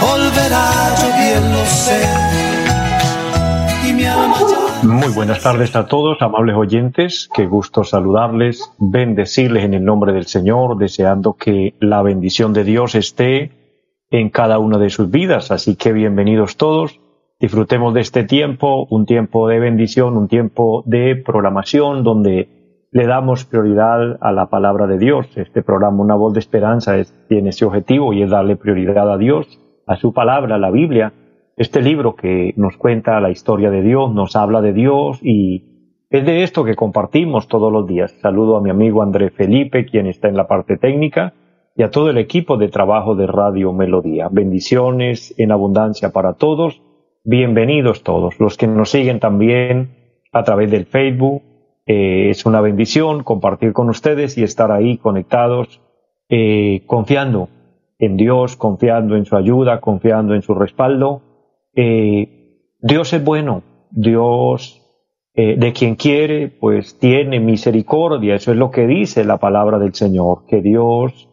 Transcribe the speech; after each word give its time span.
volverá, 0.00 0.86
muy 4.82 5.12
buenas 5.14 5.42
tardes 5.42 5.74
a 5.74 5.86
todos, 5.86 6.20
amables 6.20 6.54
oyentes. 6.56 7.28
Qué 7.34 7.46
gusto 7.46 7.82
saludarles, 7.82 8.72
bendecirles 8.78 9.64
en 9.64 9.74
el 9.74 9.84
nombre 9.84 10.12
del 10.12 10.26
Señor, 10.26 10.78
deseando 10.78 11.34
que 11.34 11.74
la 11.80 12.02
bendición 12.02 12.52
de 12.52 12.64
Dios 12.64 12.94
esté 12.94 13.52
en 14.10 14.30
cada 14.30 14.58
una 14.58 14.78
de 14.78 14.90
sus 14.90 15.10
vidas. 15.10 15.50
Así 15.50 15.76
que 15.76 15.92
bienvenidos 15.92 16.56
todos. 16.56 17.00
Disfrutemos 17.40 17.94
de 17.94 18.00
este 18.00 18.24
tiempo, 18.24 18.86
un 18.90 19.06
tiempo 19.06 19.48
de 19.48 19.58
bendición, 19.58 20.16
un 20.16 20.28
tiempo 20.28 20.82
de 20.86 21.16
programación 21.16 22.02
donde 22.04 22.88
le 22.90 23.06
damos 23.06 23.44
prioridad 23.44 24.18
a 24.20 24.32
la 24.32 24.46
palabra 24.46 24.86
de 24.86 24.98
Dios. 24.98 25.26
Este 25.36 25.62
programa, 25.62 26.02
Una 26.02 26.14
voz 26.14 26.32
de 26.32 26.40
esperanza, 26.40 26.94
tiene 27.28 27.50
ese 27.50 27.64
objetivo 27.64 28.12
y 28.12 28.22
es 28.22 28.30
darle 28.30 28.56
prioridad 28.56 29.12
a 29.12 29.18
Dios, 29.18 29.58
a 29.86 29.96
su 29.96 30.12
palabra, 30.12 30.58
la 30.58 30.70
Biblia 30.70 31.12
este 31.56 31.80
libro 31.80 32.16
que 32.16 32.52
nos 32.56 32.76
cuenta 32.76 33.18
la 33.20 33.30
historia 33.30 33.70
de 33.70 33.82
Dios, 33.82 34.12
nos 34.12 34.36
habla 34.36 34.60
de 34.60 34.74
Dios 34.74 35.18
y 35.22 35.64
es 36.10 36.24
de 36.24 36.42
esto 36.42 36.64
que 36.64 36.76
compartimos 36.76 37.48
todos 37.48 37.72
los 37.72 37.86
días. 37.86 38.14
Saludo 38.20 38.56
a 38.56 38.60
mi 38.60 38.70
amigo 38.70 39.02
André 39.02 39.30
Felipe, 39.30 39.86
quien 39.86 40.06
está 40.06 40.28
en 40.28 40.36
la 40.36 40.46
parte 40.46 40.76
técnica, 40.76 41.32
y 41.74 41.82
a 41.82 41.90
todo 41.90 42.10
el 42.10 42.18
equipo 42.18 42.58
de 42.58 42.68
trabajo 42.68 43.14
de 43.14 43.26
Radio 43.26 43.72
Melodía. 43.72 44.28
Bendiciones 44.30 45.34
en 45.38 45.50
abundancia 45.50 46.10
para 46.12 46.34
todos. 46.34 46.82
Bienvenidos 47.24 48.02
todos. 48.02 48.38
Los 48.38 48.56
que 48.56 48.66
nos 48.66 48.90
siguen 48.90 49.18
también 49.18 49.96
a 50.32 50.44
través 50.44 50.70
del 50.70 50.86
Facebook. 50.86 51.42
Eh, 51.86 52.30
es 52.30 52.44
una 52.46 52.60
bendición 52.60 53.24
compartir 53.24 53.72
con 53.72 53.88
ustedes 53.88 54.36
y 54.36 54.42
estar 54.42 54.72
ahí 54.72 54.98
conectados, 54.98 55.80
eh, 56.28 56.82
confiando 56.86 57.48
en 57.98 58.16
Dios, 58.16 58.56
confiando 58.56 59.16
en 59.16 59.24
su 59.24 59.36
ayuda, 59.36 59.80
confiando 59.80 60.34
en 60.34 60.42
su 60.42 60.54
respaldo 60.54 61.22
eh, 61.76 62.72
Dios 62.80 63.12
es 63.12 63.22
bueno, 63.22 63.62
Dios 63.90 64.82
eh, 65.34 65.56
de 65.58 65.72
quien 65.74 65.94
quiere, 65.94 66.48
pues 66.48 66.98
tiene 66.98 67.38
misericordia, 67.38 68.34
eso 68.34 68.50
es 68.50 68.56
lo 68.56 68.70
que 68.70 68.86
dice 68.86 69.24
la 69.24 69.36
palabra 69.36 69.78
del 69.78 69.94
Señor, 69.94 70.46
que 70.46 70.62
Dios 70.62 71.28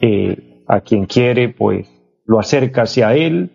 eh, 0.00 0.64
a 0.66 0.80
quien 0.80 1.06
quiere, 1.06 1.48
pues 1.48 1.88
lo 2.26 2.40
acerca 2.40 2.82
hacia 2.82 3.14
Él, 3.14 3.50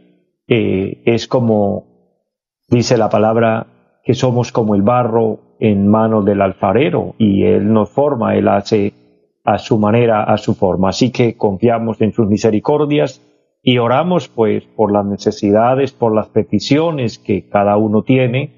es 0.48 1.28
como 1.28 2.23
dice 2.70 2.98
la 2.98 3.10
palabra, 3.10 4.00
que 4.04 4.16
somos 4.16 4.52
como 4.52 4.73
el 4.73 4.82
barro 4.82 5.58
en 5.60 5.88
manos 5.88 6.26
del 6.26 6.42
alfarero 6.42 7.14
y 7.20 7.44
Él 7.44 7.72
nos 7.72 7.92
forma, 7.92 8.36
Él 8.36 8.48
hace 8.48 8.94
a 9.44 9.58
su 9.58 9.78
manera, 9.78 10.23
a 10.23 10.38
su 10.38 10.54
forma. 10.54 10.90
Así 10.90 11.12
que 11.12 11.36
confiamos 11.36 12.02
en 12.02 12.14
sus 12.14 12.28
misericordias 12.28 13.22
y 13.62 13.78
oramos 13.78 14.28
pues 14.28 14.64
por 14.64 14.92
las 14.92 15.06
necesidades, 15.06 15.92
por 15.92 16.14
las 16.14 16.28
peticiones 16.28 17.20
que 17.20 17.48
cada 17.50 17.78
uno 17.78 18.04
tiene. 18.04 18.52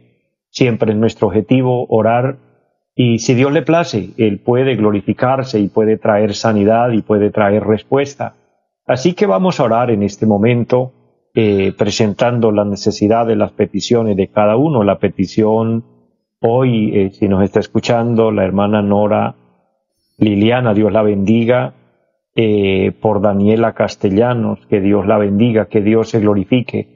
Siempre 0.49 0.91
es 0.91 0.97
nuestro 0.97 1.27
objetivo 1.27 1.85
orar 1.89 2.37
y 2.95 3.19
si 3.19 3.33
Dios 3.33 3.51
le 3.51 3.61
place, 3.61 4.09
Él 4.17 4.39
puede 4.39 4.75
glorificarse 4.75 5.59
y 5.59 5.69
puede 5.69 5.97
traer 5.97 6.35
sanidad 6.35 6.91
y 6.91 7.01
puede 7.01 7.31
traer 7.31 7.63
respuesta. 7.63 8.35
Así 8.85 9.13
que 9.13 9.25
vamos 9.25 9.59
a 9.59 9.63
orar 9.63 9.91
en 9.91 10.03
este 10.03 10.25
momento 10.25 10.93
eh, 11.33 11.73
presentando 11.77 12.51
las 12.51 12.67
necesidades, 12.67 13.37
las 13.37 13.53
peticiones 13.53 14.17
de 14.17 14.27
cada 14.27 14.57
uno. 14.57 14.83
La 14.83 14.99
petición 14.99 15.85
hoy, 16.41 16.91
eh, 16.93 17.09
si 17.11 17.29
nos 17.29 17.43
está 17.43 17.61
escuchando, 17.61 18.31
la 18.31 18.43
hermana 18.43 18.81
Nora 18.81 19.35
Liliana, 20.17 20.73
Dios 20.73 20.91
la 20.91 21.01
bendiga, 21.01 21.73
eh, 22.35 22.93
por 23.01 23.21
Daniela 23.21 23.73
Castellanos, 23.73 24.65
que 24.67 24.79
Dios 24.79 25.05
la 25.05 25.17
bendiga, 25.17 25.65
que 25.65 25.81
Dios 25.81 26.09
se 26.09 26.19
glorifique. 26.19 26.87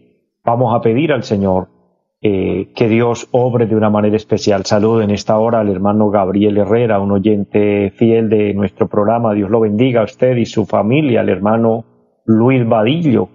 Vamos 0.44 0.76
a 0.76 0.81
pedir 0.81 1.12
al 1.12 1.24
Señor 1.24 1.68
eh, 2.22 2.70
que 2.76 2.88
Dios 2.88 3.28
obre 3.31 3.66
de 3.66 3.76
una 3.76 3.90
manera 3.90 4.16
especial. 4.16 4.66
Saludo 4.66 5.02
en 5.02 5.12
esta 5.12 5.38
hora 5.38 5.59
al 5.59 5.70
hermano 5.70 6.09
Gabriel 6.09 6.58
Herrera, 6.58 7.00
un 7.00 7.12
oyente 7.12 7.92
fiel 7.92 8.30
de 8.30 8.53
nuestro 8.53 8.88
programa. 8.88 9.34
Dios 9.34 9.50
lo 9.50 9.59
bendiga 9.59 10.02
a 10.02 10.06
usted 10.06 10.38
y 10.38 10.46
su 10.46 10.66
familia, 10.66 11.22
al 11.22 11.30
hermano 11.30 11.84
Luis 12.26 12.68
Vadillo, 12.68 13.30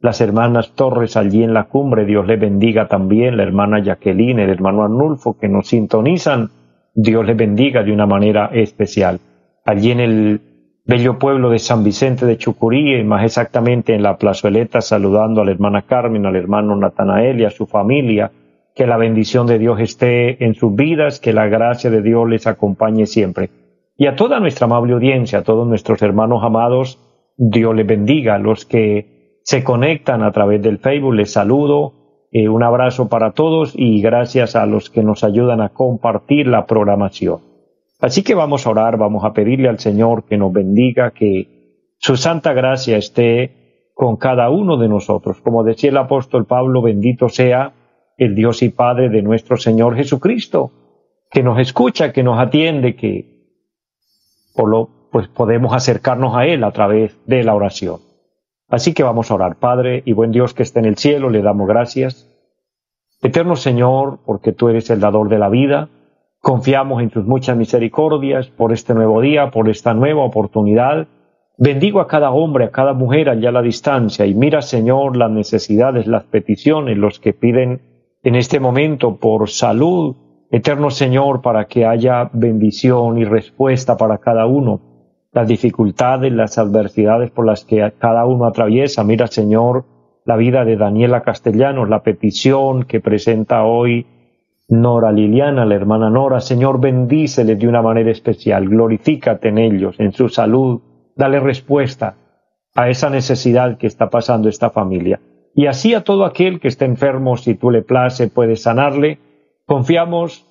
las 0.00 0.20
hermanas 0.20 0.72
Torres 0.74 1.16
allí 1.16 1.42
en 1.42 1.54
la 1.54 1.64
cumbre, 1.64 2.04
Dios 2.04 2.26
le 2.26 2.36
bendiga 2.36 2.88
también, 2.88 3.38
la 3.38 3.42
hermana 3.44 3.82
Jacqueline, 3.82 4.40
el 4.40 4.50
hermano 4.50 4.82
Arnulfo, 4.82 5.38
que 5.38 5.48
nos 5.48 5.68
sintonizan, 5.68 6.50
Dios 6.94 7.26
le 7.26 7.34
bendiga 7.34 7.82
de 7.82 7.92
una 7.92 8.06
manera 8.06 8.50
especial. 8.52 9.18
Allí 9.64 9.90
en 9.90 10.00
el 10.00 10.40
bello 10.86 11.18
pueblo 11.18 11.50
de 11.50 11.58
San 11.58 11.82
Vicente 11.82 12.26
de 12.26 12.36
Chucurí, 12.36 12.94
y 12.94 13.04
más 13.04 13.24
exactamente 13.24 13.94
en 13.94 14.02
la 14.02 14.16
plazoleta, 14.16 14.80
saludando 14.80 15.40
a 15.40 15.44
la 15.44 15.50
hermana 15.50 15.82
Carmen, 15.82 16.26
al 16.26 16.36
hermano 16.36 16.76
Natanael 16.76 17.40
y 17.40 17.44
a 17.44 17.50
su 17.50 17.66
familia. 17.66 18.30
Que 18.74 18.86
la 18.86 18.96
bendición 18.96 19.46
de 19.46 19.58
Dios 19.58 19.80
esté 19.80 20.44
en 20.44 20.54
sus 20.54 20.74
vidas, 20.74 21.20
que 21.20 21.32
la 21.32 21.46
gracia 21.46 21.90
de 21.90 22.02
Dios 22.02 22.28
les 22.28 22.46
acompañe 22.46 23.06
siempre. 23.06 23.50
Y 23.96 24.06
a 24.06 24.16
toda 24.16 24.40
nuestra 24.40 24.66
amable 24.66 24.94
audiencia, 24.94 25.40
a 25.40 25.42
todos 25.42 25.66
nuestros 25.66 26.02
hermanos 26.02 26.42
amados, 26.42 26.98
Dios 27.36 27.74
les 27.74 27.86
bendiga. 27.86 28.34
A 28.34 28.38
los 28.38 28.64
que 28.64 29.40
se 29.42 29.62
conectan 29.62 30.22
a 30.22 30.32
través 30.32 30.60
del 30.62 30.78
Facebook, 30.78 31.14
les 31.14 31.32
saludo. 31.32 32.03
Eh, 32.36 32.48
un 32.48 32.64
abrazo 32.64 33.08
para 33.08 33.30
todos 33.30 33.74
y 33.76 34.02
gracias 34.02 34.56
a 34.56 34.66
los 34.66 34.90
que 34.90 35.04
nos 35.04 35.22
ayudan 35.22 35.60
a 35.60 35.68
compartir 35.68 36.48
la 36.48 36.66
programación. 36.66 37.38
Así 38.00 38.24
que 38.24 38.34
vamos 38.34 38.66
a 38.66 38.70
orar, 38.70 38.98
vamos 38.98 39.24
a 39.24 39.32
pedirle 39.32 39.68
al 39.68 39.78
Señor 39.78 40.24
que 40.24 40.36
nos 40.36 40.52
bendiga, 40.52 41.12
que 41.12 41.94
su 41.96 42.16
santa 42.16 42.52
gracia 42.52 42.96
esté 42.96 43.92
con 43.94 44.16
cada 44.16 44.50
uno 44.50 44.76
de 44.78 44.88
nosotros. 44.88 45.40
Como 45.42 45.62
decía 45.62 45.90
el 45.90 45.96
apóstol 45.96 46.44
Pablo, 46.44 46.82
bendito 46.82 47.28
sea 47.28 47.72
el 48.16 48.34
Dios 48.34 48.64
y 48.64 48.70
Padre 48.70 49.10
de 49.10 49.22
nuestro 49.22 49.56
Señor 49.56 49.94
Jesucristo, 49.94 50.72
que 51.30 51.44
nos 51.44 51.60
escucha, 51.60 52.12
que 52.12 52.24
nos 52.24 52.40
atiende, 52.40 52.96
que 52.96 53.32
pues 55.12 55.28
podemos 55.28 55.72
acercarnos 55.72 56.34
a 56.34 56.46
Él 56.46 56.64
a 56.64 56.72
través 56.72 57.16
de 57.26 57.44
la 57.44 57.54
oración. 57.54 58.00
Así 58.68 58.94
que 58.94 59.02
vamos 59.02 59.30
a 59.30 59.34
orar, 59.34 59.56
Padre 59.56 60.02
y 60.04 60.12
buen 60.12 60.32
Dios 60.32 60.54
que 60.54 60.62
está 60.62 60.80
en 60.80 60.86
el 60.86 60.96
cielo, 60.96 61.30
le 61.30 61.42
damos 61.42 61.68
gracias. 61.68 62.30
Eterno 63.22 63.56
Señor, 63.56 64.20
porque 64.24 64.52
tú 64.52 64.68
eres 64.68 64.90
el 64.90 65.00
dador 65.00 65.28
de 65.28 65.38
la 65.38 65.48
vida, 65.48 65.88
Confiamos 66.44 67.00
en 67.00 67.08
tus 67.08 67.24
muchas 67.24 67.56
misericordias 67.56 68.48
por 68.48 68.74
este 68.74 68.92
nuevo 68.92 69.22
día, 69.22 69.50
por 69.50 69.70
esta 69.70 69.94
nueva 69.94 70.24
oportunidad. 70.24 71.08
Bendigo 71.56 72.02
a 72.02 72.06
cada 72.06 72.32
hombre, 72.32 72.66
a 72.66 72.70
cada 72.70 72.92
mujer 72.92 73.30
allá 73.30 73.48
a 73.48 73.52
la 73.52 73.62
distancia 73.62 74.26
y 74.26 74.34
mira, 74.34 74.60
Señor, 74.60 75.16
las 75.16 75.30
necesidades, 75.30 76.06
las 76.06 76.24
peticiones, 76.24 76.98
los 76.98 77.18
que 77.18 77.32
piden 77.32 77.80
en 78.22 78.34
este 78.34 78.60
momento 78.60 79.16
por 79.16 79.48
salud. 79.48 80.16
Eterno 80.50 80.90
Señor, 80.90 81.40
para 81.40 81.64
que 81.64 81.86
haya 81.86 82.28
bendición 82.34 83.16
y 83.16 83.24
respuesta 83.24 83.96
para 83.96 84.18
cada 84.18 84.44
uno. 84.44 84.82
Las 85.34 85.48
dificultades, 85.48 86.32
las 86.32 86.58
adversidades 86.58 87.30
por 87.30 87.44
las 87.44 87.64
que 87.64 87.92
cada 87.98 88.24
uno 88.24 88.46
atraviesa. 88.46 89.04
Mira, 89.04 89.26
Señor, 89.26 89.84
la 90.24 90.36
vida 90.36 90.64
de 90.64 90.76
Daniela 90.76 91.22
Castellanos, 91.22 91.88
la 91.88 92.02
petición 92.02 92.84
que 92.84 93.00
presenta 93.00 93.64
hoy 93.64 94.06
Nora 94.68 95.12
Liliana, 95.12 95.66
la 95.66 95.74
hermana 95.74 96.08
Nora, 96.08 96.40
Señor, 96.40 96.80
bendícele 96.80 97.56
de 97.56 97.68
una 97.68 97.82
manera 97.82 98.10
especial, 98.10 98.68
glorifícate 98.68 99.48
en 99.48 99.58
ellos, 99.58 99.96
en 99.98 100.12
su 100.12 100.28
salud, 100.28 100.80
dale 101.16 101.40
respuesta 101.40 102.16
a 102.74 102.88
esa 102.88 103.10
necesidad 103.10 103.76
que 103.76 103.86
está 103.86 104.08
pasando 104.08 104.48
esta 104.48 104.70
familia. 104.70 105.20
Y 105.54 105.66
así 105.66 105.94
a 105.94 106.02
todo 106.02 106.24
aquel 106.24 106.60
que 106.60 106.68
esté 106.68 106.84
enfermo, 106.84 107.36
si 107.36 107.54
tú 107.54 107.70
le 107.70 107.82
place, 107.82 108.28
puedes 108.28 108.62
sanarle. 108.62 109.18
Confiamos 109.66 110.46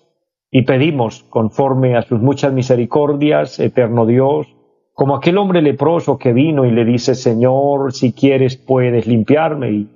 y 0.51 0.62
pedimos, 0.62 1.24
conforme 1.24 1.97
a 1.97 2.03
sus 2.03 2.21
muchas 2.21 2.53
misericordias, 2.53 3.59
eterno 3.59 4.06
Dios, 4.06 4.47
como 4.93 5.15
aquel 5.15 5.37
hombre 5.37 5.61
leproso 5.61 6.17
que 6.17 6.33
vino 6.33 6.65
y 6.65 6.71
le 6.71 6.85
dice, 6.85 7.15
Señor, 7.15 7.93
si 7.93 8.13
quieres 8.13 8.55
puedes 8.57 9.07
limpiarme, 9.07 9.71
y 9.71 9.87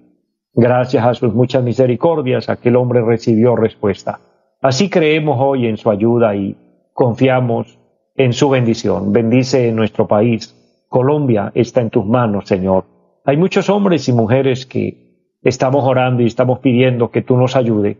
Gracias 0.59 1.05
a 1.05 1.13
sus 1.13 1.35
muchas 1.35 1.63
misericordias, 1.63 2.49
aquel 2.49 2.77
hombre 2.77 3.03
recibió 3.03 3.55
respuesta. 3.55 4.19
Así 4.59 4.89
creemos 4.89 5.37
hoy 5.39 5.67
en 5.67 5.77
su 5.77 5.91
ayuda 5.91 6.35
y 6.35 6.57
confiamos 6.93 7.77
en 8.15 8.33
su 8.33 8.49
bendición. 8.49 9.13
Bendice 9.13 9.71
nuestro 9.71 10.07
país. 10.07 10.55
Colombia 10.89 11.51
está 11.53 11.81
en 11.81 11.91
tus 11.91 12.07
manos, 12.07 12.47
Señor. 12.47 12.85
Hay 13.23 13.37
muchos 13.37 13.69
hombres 13.69 14.09
y 14.09 14.13
mujeres 14.13 14.65
que 14.65 15.35
estamos 15.43 15.83
orando 15.83 16.23
y 16.23 16.25
estamos 16.25 16.57
pidiendo 16.57 17.11
que 17.11 17.21
tú 17.21 17.37
nos 17.37 17.55
ayude. 17.55 17.99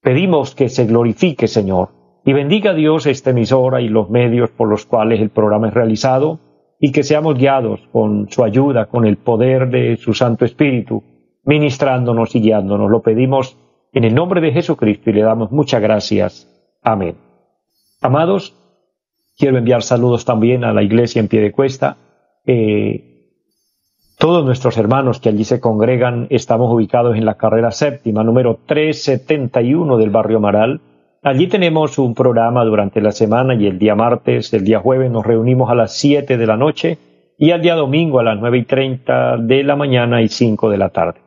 Pedimos 0.00 0.56
que 0.56 0.68
se 0.70 0.86
glorifique, 0.86 1.46
Señor, 1.46 1.90
y 2.24 2.32
bendiga 2.32 2.74
Dios 2.74 3.06
esta 3.06 3.30
emisora 3.30 3.80
y 3.80 3.88
los 3.88 4.10
medios 4.10 4.50
por 4.50 4.68
los 4.68 4.86
cuales 4.86 5.20
el 5.20 5.30
programa 5.30 5.68
es 5.68 5.74
realizado, 5.74 6.38
y 6.78 6.90
que 6.90 7.04
seamos 7.04 7.38
guiados 7.38 7.80
con 7.92 8.28
su 8.28 8.42
ayuda, 8.42 8.86
con 8.86 9.06
el 9.06 9.16
poder 9.16 9.70
de 9.70 9.96
su 9.96 10.14
Santo 10.14 10.44
Espíritu, 10.44 11.04
ministrándonos 11.44 12.34
y 12.34 12.40
guiándonos. 12.40 12.90
Lo 12.90 13.02
pedimos 13.02 13.56
en 13.92 14.04
el 14.04 14.14
nombre 14.14 14.40
de 14.40 14.52
Jesucristo 14.52 15.10
y 15.10 15.12
le 15.12 15.22
damos 15.22 15.52
muchas 15.52 15.80
gracias. 15.80 16.48
Amén. 16.82 17.16
Amados, 18.00 18.56
quiero 19.38 19.58
enviar 19.58 19.84
saludos 19.84 20.24
también 20.24 20.64
a 20.64 20.72
la 20.72 20.82
iglesia 20.82 21.20
en 21.20 21.28
pie 21.28 21.40
de 21.40 21.52
cuesta. 21.52 21.96
Eh, 22.46 23.12
todos 24.18 24.44
nuestros 24.44 24.76
hermanos 24.76 25.20
que 25.20 25.28
allí 25.28 25.44
se 25.44 25.60
congregan 25.60 26.26
estamos 26.30 26.72
ubicados 26.72 27.16
en 27.16 27.24
la 27.24 27.36
carrera 27.36 27.70
séptima, 27.70 28.24
número 28.24 28.58
371 28.66 29.96
del 29.98 30.10
barrio 30.10 30.40
Maral. 30.40 30.80
Allí 31.24 31.46
tenemos 31.46 32.00
un 32.00 32.14
programa 32.14 32.64
durante 32.64 33.00
la 33.00 33.12
semana 33.12 33.54
y 33.54 33.68
el 33.68 33.78
día 33.78 33.94
martes, 33.94 34.52
el 34.54 34.64
día 34.64 34.80
jueves 34.80 35.08
nos 35.08 35.24
reunimos 35.24 35.70
a 35.70 35.76
las 35.76 35.92
7 35.92 36.36
de 36.36 36.46
la 36.48 36.56
noche 36.56 36.98
y 37.38 37.52
al 37.52 37.62
día 37.62 37.76
domingo 37.76 38.18
a 38.18 38.24
las 38.24 38.40
nueve 38.40 38.58
y 38.58 38.64
treinta 38.64 39.36
de 39.36 39.62
la 39.62 39.76
mañana 39.76 40.20
y 40.20 40.26
5 40.26 40.68
de 40.68 40.78
la 40.78 40.88
tarde. 40.88 41.20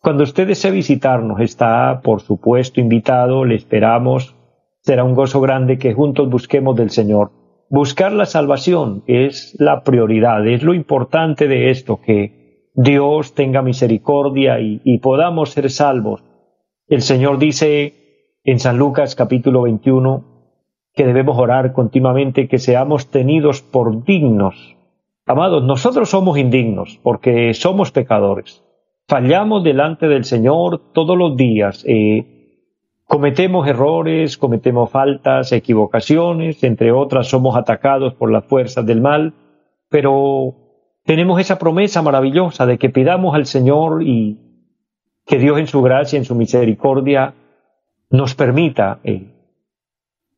Cuando 0.00 0.22
usted 0.22 0.46
desee 0.46 0.70
visitarnos, 0.70 1.38
está 1.40 2.00
por 2.02 2.22
supuesto 2.22 2.80
invitado, 2.80 3.44
le 3.44 3.56
esperamos. 3.56 4.34
Será 4.80 5.04
un 5.04 5.14
gozo 5.14 5.42
grande 5.42 5.76
que 5.76 5.92
juntos 5.92 6.30
busquemos 6.30 6.74
del 6.74 6.88
Señor. 6.88 7.30
Buscar 7.68 8.12
la 8.12 8.24
salvación 8.24 9.04
es 9.06 9.54
la 9.60 9.82
prioridad, 9.82 10.46
es 10.46 10.62
lo 10.62 10.72
importante 10.72 11.46
de 11.46 11.68
esto, 11.68 12.00
que 12.00 12.70
Dios 12.74 13.34
tenga 13.34 13.60
misericordia 13.60 14.60
y 14.60 14.98
podamos 15.00 15.50
ser 15.50 15.70
salvos. 15.70 16.24
El 16.88 17.02
Señor 17.02 17.38
dice 17.38 18.01
en 18.44 18.58
San 18.58 18.76
Lucas 18.76 19.14
capítulo 19.14 19.62
21 19.62 20.24
que 20.94 21.06
debemos 21.06 21.38
orar 21.38 21.72
continuamente 21.72 22.48
que 22.48 22.58
seamos 22.58 23.10
tenidos 23.10 23.62
por 23.62 24.04
dignos. 24.04 24.76
Amados, 25.24 25.64
nosotros 25.64 26.10
somos 26.10 26.36
indignos 26.36 26.98
porque 27.02 27.54
somos 27.54 27.92
pecadores. 27.92 28.62
Fallamos 29.08 29.64
delante 29.64 30.08
del 30.08 30.24
Señor 30.24 30.80
todos 30.92 31.16
los 31.16 31.36
días. 31.36 31.84
Eh, 31.88 32.66
cometemos 33.04 33.66
errores, 33.66 34.36
cometemos 34.36 34.90
faltas, 34.90 35.52
equivocaciones, 35.52 36.62
entre 36.64 36.92
otras 36.92 37.28
somos 37.28 37.56
atacados 37.56 38.14
por 38.14 38.30
las 38.30 38.44
fuerzas 38.44 38.84
del 38.84 39.00
mal, 39.00 39.34
pero 39.88 40.54
tenemos 41.04 41.40
esa 41.40 41.58
promesa 41.58 42.02
maravillosa 42.02 42.66
de 42.66 42.76
que 42.76 42.90
pidamos 42.90 43.34
al 43.34 43.46
Señor 43.46 44.02
y 44.02 44.38
que 45.26 45.38
Dios 45.38 45.58
en 45.58 45.68
su 45.68 45.80
gracia, 45.80 46.18
en 46.18 46.24
su 46.24 46.34
misericordia, 46.34 47.34
nos 48.12 48.34
permita 48.34 49.00
eh, 49.04 49.32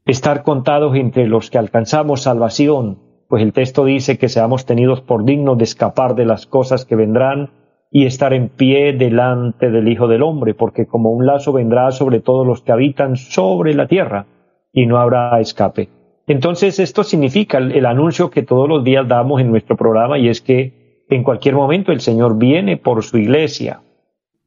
estar 0.06 0.44
contados 0.44 0.96
entre 0.96 1.26
los 1.26 1.50
que 1.50 1.58
alcanzamos 1.58 2.22
salvación, 2.22 3.00
pues 3.28 3.42
el 3.42 3.52
texto 3.52 3.84
dice 3.84 4.16
que 4.16 4.28
seamos 4.28 4.64
tenidos 4.64 5.00
por 5.00 5.24
dignos 5.24 5.58
de 5.58 5.64
escapar 5.64 6.14
de 6.14 6.24
las 6.24 6.46
cosas 6.46 6.84
que 6.84 6.94
vendrán 6.94 7.50
y 7.90 8.06
estar 8.06 8.32
en 8.32 8.48
pie 8.48 8.92
delante 8.92 9.70
del 9.70 9.88
Hijo 9.88 10.06
del 10.06 10.22
Hombre, 10.22 10.54
porque 10.54 10.86
como 10.86 11.10
un 11.10 11.26
lazo 11.26 11.52
vendrá 11.52 11.90
sobre 11.90 12.20
todos 12.20 12.46
los 12.46 12.62
que 12.62 12.72
habitan 12.72 13.16
sobre 13.16 13.74
la 13.74 13.88
tierra 13.88 14.26
y 14.72 14.86
no 14.86 14.98
habrá 14.98 15.40
escape. 15.40 15.88
Entonces 16.28 16.78
esto 16.78 17.02
significa 17.02 17.58
el, 17.58 17.86
anuncio 17.86 18.30
que 18.30 18.42
todos 18.42 18.68
los 18.68 18.84
días 18.84 19.06
damos 19.06 19.40
en 19.40 19.50
nuestro 19.50 19.76
programa 19.76 20.18
y 20.18 20.28
es 20.28 20.40
que 20.40 21.04
en 21.10 21.22
cualquier 21.22 21.56
momento 21.56 21.92
el 21.92 22.00
Señor 22.00 22.38
viene 22.38 22.76
por 22.76 23.02
su 23.02 23.18
iglesia. 23.18 23.80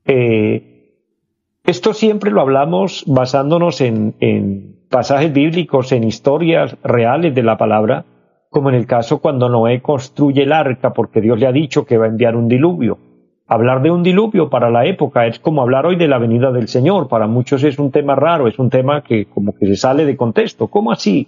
Eh, 0.06 0.77
esto 1.68 1.94
siempre 1.94 2.32
lo 2.32 2.40
hablamos 2.40 3.04
basándonos 3.06 3.82
en, 3.82 4.16
pasajes 4.90 5.34
bíblicos, 5.34 5.92
en 5.92 6.06
historias 6.06 6.78
reales 6.82 7.36
de 7.36 7.44
la 7.44 7.58
palabra, 7.58 8.06
como 8.50 8.70
en 8.70 8.76
el 8.76 8.88
caso 8.88 9.20
cuando 9.20 9.50
Noé 9.50 9.82
construye 9.82 10.44
el 10.44 10.54
arca 10.54 10.94
porque 10.94 11.20
Dios 11.20 11.38
le 11.38 11.46
ha 11.46 11.52
dicho 11.52 11.86
que 11.86 11.98
va 11.98 12.06
a 12.06 12.08
enviar 12.08 12.38
un 12.38 12.48
diluvio. 12.48 12.98
Hablar 13.48 13.82
de 13.82 13.92
un 13.92 14.02
diluvio 14.02 14.50
para 14.50 14.70
la 14.70 14.86
época 14.86 15.28
es 15.28 15.40
como 15.40 15.62
hablar 15.62 15.86
hoy 15.86 15.98
de 15.98 16.08
la 16.08 16.20
venida 16.20 16.54
del 16.54 16.70
Señor. 16.70 17.10
Para 17.10 17.28
muchos 17.28 17.62
es 17.66 17.78
un 17.80 17.92
tema 17.92 18.16
raro, 18.16 18.48
es 18.48 18.58
un 18.60 18.70
tema 18.70 19.04
que 19.04 19.26
como 19.26 19.54
que 19.54 19.68
se 19.68 19.76
sale 19.76 20.06
de 20.06 20.16
contexto. 20.16 20.68
¿Cómo 20.68 20.94
así? 20.94 21.28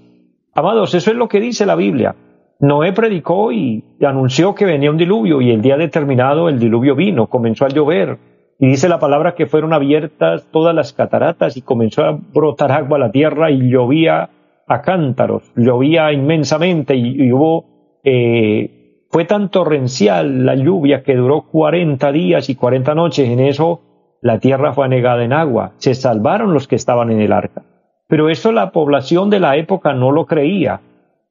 Amados, 0.54 0.96
eso 0.96 1.12
es 1.12 1.18
lo 1.18 1.28
que 1.28 1.42
dice 1.42 1.66
la 1.66 1.76
Biblia. 1.76 2.16
Noé 2.62 2.94
predicó 2.94 3.52
y 3.52 3.84
anunció 4.02 4.56
que 4.56 4.66
venía 4.66 4.90
un 4.90 4.98
diluvio 4.98 5.42
y 5.42 5.52
el 5.52 5.62
día 5.62 5.76
determinado 5.76 6.48
el 6.48 6.60
diluvio 6.60 6.96
vino, 6.96 7.28
comenzó 7.28 7.66
a 7.66 7.70
llover, 7.70 8.18
y 8.60 8.68
dice 8.68 8.90
la 8.90 9.00
palabra 9.00 9.36
que 9.36 9.46
fueron 9.46 9.72
abiertas 9.72 10.46
todas 10.52 10.76
las 10.76 10.92
cataratas 10.92 11.56
y 11.56 11.62
comenzó 11.62 12.04
a 12.04 12.12
brotar 12.12 12.74
agua 12.74 12.98
a 12.98 13.00
la 13.00 13.12
tierra 13.12 13.52
y 13.52 13.70
llovía 13.70 14.30
a 14.68 14.82
cántaros, 14.82 15.50
llovía 15.56 16.12
inmensamente 16.12 16.94
y, 16.96 17.32
hubo, 17.32 18.00
eh, 18.04 19.06
fue 19.10 19.24
tan 19.24 19.50
torrencial 19.50 20.46
la 20.46 20.56
lluvia 20.56 21.04
que 21.04 21.16
duró 21.16 21.44
40 21.44 22.12
días 22.12 22.50
y 22.50 22.56
40 22.56 22.96
noches. 22.96 23.30
En 23.30 23.40
eso 23.40 23.82
la 24.22 24.40
tierra 24.40 24.74
fue 24.74 24.86
anegada 24.86 25.24
en 25.24 25.32
agua. 25.32 25.72
Se 25.78 25.96
salvaron 25.96 26.54
los 26.54 26.68
que 26.68 26.76
estaban 26.76 27.12
en 27.12 27.22
el 27.22 27.32
arca. 27.32 27.64
Pero 28.08 28.30
eso 28.30 28.52
la 28.52 28.72
población 28.72 29.30
de 29.30 29.40
la 29.40 29.56
época 29.56 29.94
no 29.94 30.12
lo 30.12 30.26
creía. 30.26 30.82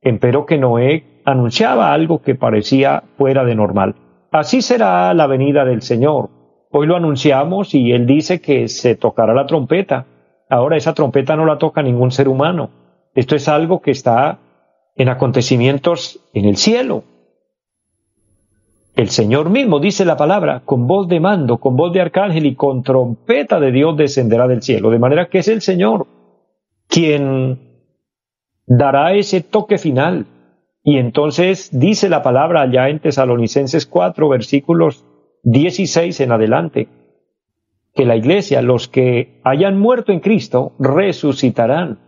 Empero 0.00 0.46
que 0.46 0.56
Noé 0.56 1.20
anunciaba 1.26 1.92
algo 1.92 2.22
que 2.22 2.34
parecía 2.34 3.02
fuera 3.18 3.44
de 3.44 3.54
normal. 3.54 3.96
Así 4.32 4.62
será 4.62 5.12
la 5.12 5.26
venida 5.26 5.64
del 5.64 5.82
Señor 5.82 6.37
Hoy 6.70 6.86
lo 6.86 6.96
anunciamos 6.96 7.74
y 7.74 7.92
él 7.92 8.06
dice 8.06 8.40
que 8.40 8.68
se 8.68 8.94
tocará 8.94 9.34
la 9.34 9.46
trompeta. 9.46 10.06
Ahora 10.50 10.76
esa 10.76 10.94
trompeta 10.94 11.36
no 11.36 11.46
la 11.46 11.58
toca 11.58 11.82
ningún 11.82 12.10
ser 12.10 12.28
humano. 12.28 12.70
Esto 13.14 13.36
es 13.36 13.48
algo 13.48 13.80
que 13.80 13.90
está 13.90 14.38
en 14.94 15.08
acontecimientos 15.08 16.20
en 16.34 16.44
el 16.44 16.56
cielo. 16.56 17.04
El 18.94 19.10
Señor 19.10 19.48
mismo 19.48 19.78
dice 19.78 20.04
la 20.04 20.16
palabra, 20.16 20.62
con 20.64 20.86
voz 20.86 21.08
de 21.08 21.20
mando, 21.20 21.58
con 21.58 21.76
voz 21.76 21.92
de 21.92 22.00
arcángel 22.00 22.46
y 22.46 22.56
con 22.56 22.82
trompeta 22.82 23.60
de 23.60 23.70
Dios 23.70 23.96
descenderá 23.96 24.48
del 24.48 24.62
cielo. 24.62 24.90
De 24.90 24.98
manera 24.98 25.28
que 25.28 25.38
es 25.38 25.48
el 25.48 25.62
Señor 25.62 26.06
quien 26.88 27.60
dará 28.66 29.14
ese 29.14 29.40
toque 29.40 29.78
final. 29.78 30.26
Y 30.82 30.98
entonces 30.98 31.70
dice 31.72 32.08
la 32.08 32.22
palabra 32.22 32.62
allá 32.62 32.88
en 32.88 32.98
Tesalonicenses 32.98 33.86
4, 33.86 34.28
versículos 34.28 35.04
16 35.42 36.20
en 36.20 36.32
adelante, 36.32 36.88
que 37.94 38.04
la 38.04 38.16
iglesia, 38.16 38.62
los 38.62 38.88
que 38.88 39.40
hayan 39.44 39.78
muerto 39.78 40.12
en 40.12 40.20
Cristo, 40.20 40.72
resucitarán, 40.78 41.98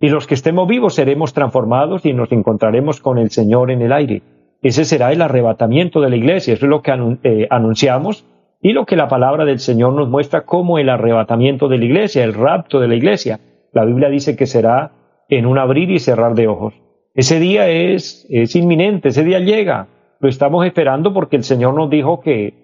y 0.00 0.08
los 0.08 0.26
que 0.26 0.34
estemos 0.34 0.68
vivos 0.68 0.94
seremos 0.94 1.32
transformados 1.32 2.04
y 2.04 2.12
nos 2.12 2.30
encontraremos 2.32 3.00
con 3.00 3.18
el 3.18 3.30
Señor 3.30 3.70
en 3.70 3.82
el 3.82 3.92
aire. 3.92 4.22
Ese 4.62 4.84
será 4.84 5.12
el 5.12 5.22
arrebatamiento 5.22 6.00
de 6.00 6.10
la 6.10 6.16
iglesia, 6.16 6.54
eso 6.54 6.66
es 6.66 6.70
lo 6.70 6.82
que 6.82 6.92
eh, 7.22 7.46
anunciamos 7.50 8.24
y 8.62 8.72
lo 8.72 8.86
que 8.86 8.96
la 8.96 9.08
palabra 9.08 9.44
del 9.44 9.58
Señor 9.58 9.92
nos 9.92 10.08
muestra 10.08 10.42
como 10.46 10.78
el 10.78 10.88
arrebatamiento 10.88 11.68
de 11.68 11.78
la 11.78 11.84
iglesia, 11.84 12.24
el 12.24 12.32
rapto 12.32 12.80
de 12.80 12.88
la 12.88 12.94
iglesia. 12.94 13.40
La 13.72 13.84
Biblia 13.84 14.08
dice 14.08 14.36
que 14.36 14.46
será 14.46 14.92
en 15.28 15.44
un 15.44 15.58
abrir 15.58 15.90
y 15.90 15.98
cerrar 15.98 16.34
de 16.34 16.48
ojos. 16.48 16.74
Ese 17.14 17.38
día 17.38 17.68
es, 17.68 18.26
es 18.30 18.56
inminente, 18.56 19.10
ese 19.10 19.22
día 19.22 19.40
llega. 19.40 19.88
Lo 20.20 20.28
estamos 20.30 20.64
esperando 20.64 21.12
porque 21.12 21.36
el 21.36 21.44
Señor 21.44 21.74
nos 21.74 21.90
dijo 21.90 22.20
que 22.20 22.63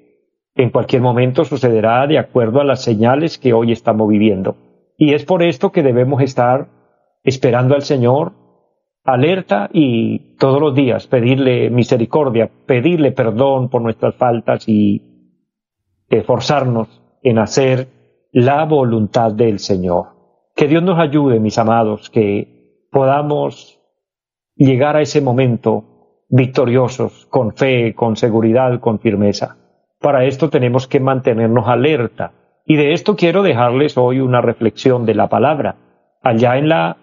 en 0.55 0.71
cualquier 0.71 1.03
momento 1.03 1.45
sucederá 1.45 2.07
de 2.07 2.19
acuerdo 2.19 2.61
a 2.61 2.65
las 2.65 2.83
señales 2.83 3.39
que 3.39 3.53
hoy 3.53 3.73
estamos 3.73 4.09
viviendo. 4.09 4.57
Y 4.97 5.15
es 5.15 5.25
por 5.25 5.43
esto 5.43 5.73
que 5.73 5.83
debemos 5.83 6.23
estar 6.23 6.69
esperando 7.23 7.75
al 7.75 7.83
Señor, 7.83 8.33
alerta 9.05 9.71
y 9.73 10.37
todos 10.37 10.61
los 10.61 10.75
días 10.75 11.07
pedirle 11.07 11.71
misericordia, 11.71 12.51
pedirle 12.67 13.13
perdón 13.13 13.71
por 13.71 13.83
nuestras 13.83 14.15
faltas 14.15 14.69
y 14.69 15.03
esforzarnos 16.09 17.01
en 17.23 17.39
hacer 17.39 17.89
la 18.33 18.65
voluntad 18.65 19.33
del 19.33 19.59
Señor. 19.59 20.21
Que 20.55 20.69
Dios 20.69 20.83
nos 20.83 20.99
ayude, 20.99 21.41
mis 21.41 21.59
amados, 21.59 22.11
que 22.11 22.87
podamos 22.91 23.81
llegar 24.57 24.97
a 24.97 25.03
ese 25.03 25.21
momento 25.21 26.25
victoriosos, 26.29 27.27
con 27.27 27.55
fe, 27.55 27.95
con 27.95 28.17
seguridad, 28.17 28.81
con 28.81 29.01
firmeza. 29.01 29.57
Para 30.01 30.25
esto 30.25 30.49
tenemos 30.49 30.87
que 30.87 30.99
mantenernos 30.99 31.69
alerta. 31.69 32.33
Y 32.65 32.77
de 32.77 32.95
esto 32.95 33.17
quiero 33.17 33.43
dejarles 33.43 33.99
hoy 33.99 34.21
una 34.21 34.41
reflexión 34.41 35.05
de 35.05 35.15
la 35.15 35.29
palabra. 35.29 35.77
Allá 36.23 36.57
en 36.57 36.69
la 36.69 36.97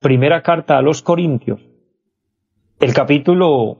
primera 0.00 0.42
carta 0.42 0.76
a 0.76 0.82
los 0.82 1.02
Corintios, 1.02 1.60
el 2.80 2.92
capítulo 2.94 3.78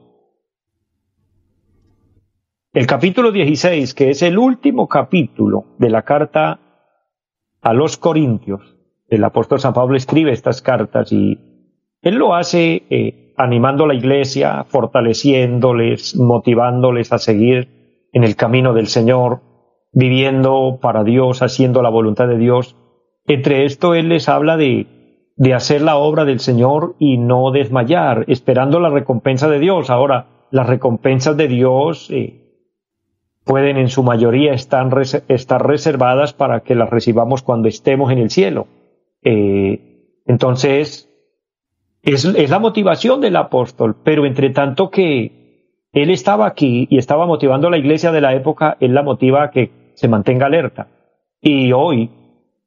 el 2.72 2.86
capítulo 2.86 3.32
16, 3.32 3.94
que 3.94 4.10
es 4.10 4.22
el 4.22 4.38
último 4.38 4.86
capítulo 4.86 5.64
de 5.78 5.90
la 5.90 6.02
carta 6.02 6.60
a 7.62 7.72
los 7.72 7.96
Corintios, 7.96 8.76
el 9.08 9.24
apóstol 9.24 9.58
San 9.58 9.74
Pablo 9.74 9.96
escribe 9.96 10.30
estas 10.30 10.62
cartas 10.62 11.10
y 11.10 11.38
él 12.02 12.14
lo 12.14 12.36
hace 12.36 12.84
eh, 12.90 13.34
animando 13.36 13.84
a 13.84 13.88
la 13.88 13.94
iglesia, 13.94 14.64
fortaleciéndoles, 14.68 16.14
motivándoles 16.14 17.12
a 17.12 17.18
seguir 17.18 17.79
en 18.12 18.24
el 18.24 18.36
camino 18.36 18.74
del 18.74 18.86
Señor. 18.86 19.40
viviendo 19.92 20.78
para 20.80 21.02
Dios, 21.02 21.42
haciendo 21.42 21.82
la 21.82 21.88
voluntad 21.88 22.28
de 22.28 22.38
Dios. 22.38 22.76
Entre 23.26 23.64
esto 23.64 23.94
Él 23.94 24.08
les 24.08 24.28
habla 24.28 24.56
de, 24.56 24.86
de 25.36 25.54
hacer 25.54 25.80
la 25.80 25.96
obra 25.96 26.24
del 26.24 26.38
Señor 26.38 26.96
y 26.98 27.16
no 27.16 27.50
desmayar, 27.50 28.24
esperando 28.28 28.78
la 28.78 28.90
recompensa 28.90 29.48
de 29.48 29.58
Dios. 29.58 29.88
Ahora, 29.88 30.26
las 30.50 30.66
recompensas 30.66 31.36
de 31.36 31.48
Dios 31.48 32.10
eh, 32.10 32.40
pueden 33.44 33.78
en 33.78 33.88
su 33.88 34.02
mayoría 34.02 34.52
estar, 34.52 34.86
estar, 35.28 35.66
reservadas 35.66 36.34
para 36.34 36.60
que 36.60 36.74
las 36.74 36.90
recibamos 36.90 37.42
cuando 37.42 37.68
estemos 37.68 38.12
en 38.12 38.18
el 38.18 38.30
cielo. 38.30 38.66
Eh, 39.22 40.20
entonces, 40.26 41.08
es, 42.02 42.24
es 42.24 42.50
la 42.50 42.58
motivación 42.58 43.22
del 43.22 43.36
apóstol, 43.36 43.96
pero 44.04 44.26
entre 44.26 44.50
tanto 44.50 44.90
que 44.90 45.39
él 45.92 46.10
estaba 46.10 46.46
aquí 46.46 46.86
y 46.90 46.98
estaba 46.98 47.26
motivando 47.26 47.68
a 47.68 47.70
la 47.70 47.78
iglesia 47.78 48.12
de 48.12 48.20
la 48.20 48.34
época, 48.34 48.76
él 48.80 48.94
la 48.94 49.02
motiva 49.02 49.44
a 49.44 49.50
que 49.50 49.92
se 49.94 50.08
mantenga 50.08 50.46
alerta. 50.46 50.88
Y 51.40 51.72
hoy 51.72 52.10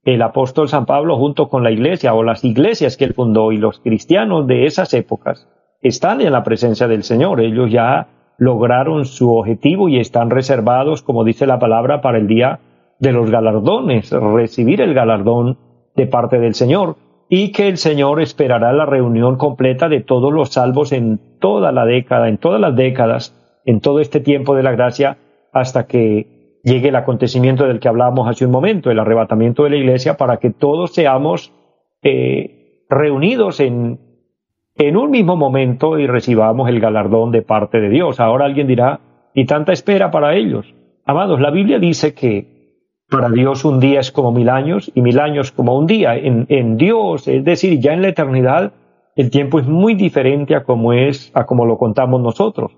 el 0.04 0.22
apóstol 0.22 0.68
San 0.68 0.86
Pablo 0.86 1.18
junto 1.18 1.48
con 1.48 1.64
la 1.64 1.72
iglesia 1.72 2.14
o 2.14 2.24
las 2.24 2.44
iglesias 2.44 2.98
que 2.98 3.06
él 3.06 3.14
fundó 3.14 3.52
y 3.52 3.58
los 3.58 3.80
cristianos 3.80 4.48
de 4.48 4.66
esas 4.66 4.94
épocas 4.94 5.48
están 5.82 6.22
en 6.22 6.34
la 6.34 6.44
presencia 6.44 6.88
del 6.88 7.04
Señor. 7.04 7.40
Ellos 7.40 7.72
ya 7.72 8.08
lograron 8.38 9.06
su 9.06 9.34
objetivo 9.34 9.88
y 9.88 10.00
están 10.00 10.30
reservados, 10.30 11.04
como 11.04 11.24
dice 11.24 11.48
la 11.48 11.60
palabra, 11.60 12.02
para 12.02 12.18
el 12.18 12.28
día 12.28 12.60
de 13.00 13.14
los 13.14 13.30
galardones, 13.30 14.12
recibir 14.12 14.82
el 14.82 14.94
galardón 14.94 15.58
de 15.96 16.08
parte 16.08 16.40
del 16.40 16.56
Señor 16.56 16.98
y 17.30 17.52
que 17.52 17.68
el 17.68 17.78
Señor 17.78 18.22
esperará 18.22 18.74
la 18.74 18.86
reunión 18.86 19.38
completa 19.38 19.88
de 19.88 20.02
todos 20.02 20.34
los 20.34 20.50
salvos 20.50 20.92
en 20.92 21.20
toda 21.44 21.74
la 21.74 21.86
década, 21.86 22.30
en 22.30 22.38
todas 22.38 22.62
las 22.62 22.74
décadas, 22.74 23.36
en 23.66 23.82
todo 23.82 24.00
este 24.00 24.22
tiempo 24.22 24.56
de 24.56 24.64
la 24.64 24.72
gracia, 24.72 25.18
hasta 25.52 25.88
que 25.88 26.62
llegue 26.64 26.88
el 26.88 26.96
acontecimiento 26.96 27.68
del 27.68 27.82
que 27.82 27.90
hablábamos 27.90 28.30
hace 28.30 28.46
un 28.46 28.52
momento, 28.52 28.90
el 28.90 28.98
arrebatamiento 28.98 29.66
de 29.66 29.72
la 29.72 29.76
iglesia, 29.76 30.16
para 30.16 30.38
que 30.38 30.52
todos 30.52 30.94
seamos 30.94 31.52
eh, 32.02 32.86
reunidos 32.90 33.60
en, 33.60 34.00
en 34.76 34.96
un 34.96 35.12
mismo 35.12 35.36
momento 35.36 36.00
y 36.00 36.08
recibamos 36.08 36.70
el 36.70 36.80
galardón 36.80 37.32
de 37.32 37.42
parte 37.42 37.82
de 37.82 37.90
Dios. 37.90 38.22
Ahora 38.22 38.46
alguien 38.46 38.68
dirá, 38.68 39.02
¿y 39.34 39.44
tanta 39.44 39.74
espera 39.74 40.12
para 40.12 40.38
ellos? 40.38 40.74
Amados, 41.04 41.42
la 41.42 41.52
Biblia 41.52 41.78
dice 41.78 42.14
que 42.14 42.80
para 43.10 43.28
Dios 43.28 43.66
un 43.66 43.82
día 43.82 44.00
es 44.00 44.14
como 44.14 44.32
mil 44.32 44.48
años 44.48 44.90
y 44.96 45.02
mil 45.02 45.20
años 45.20 45.52
como 45.52 45.78
un 45.78 45.88
día. 45.88 46.16
En, 46.16 46.78
Dios, 46.78 47.28
es 47.28 47.44
decir, 47.44 47.82
ya 47.82 47.92
en 47.92 48.02
la 48.02 48.08
eternidad, 48.08 48.72
el 49.16 49.30
tiempo 49.30 49.60
es 49.60 49.68
muy 49.68 49.96
diferente 49.96 50.56
a 50.56 50.64
como 50.64 50.94
es, 50.94 51.32
a 51.34 51.46
como 51.46 51.66
lo 51.66 51.78
contamos 51.78 52.22
nosotros. 52.22 52.72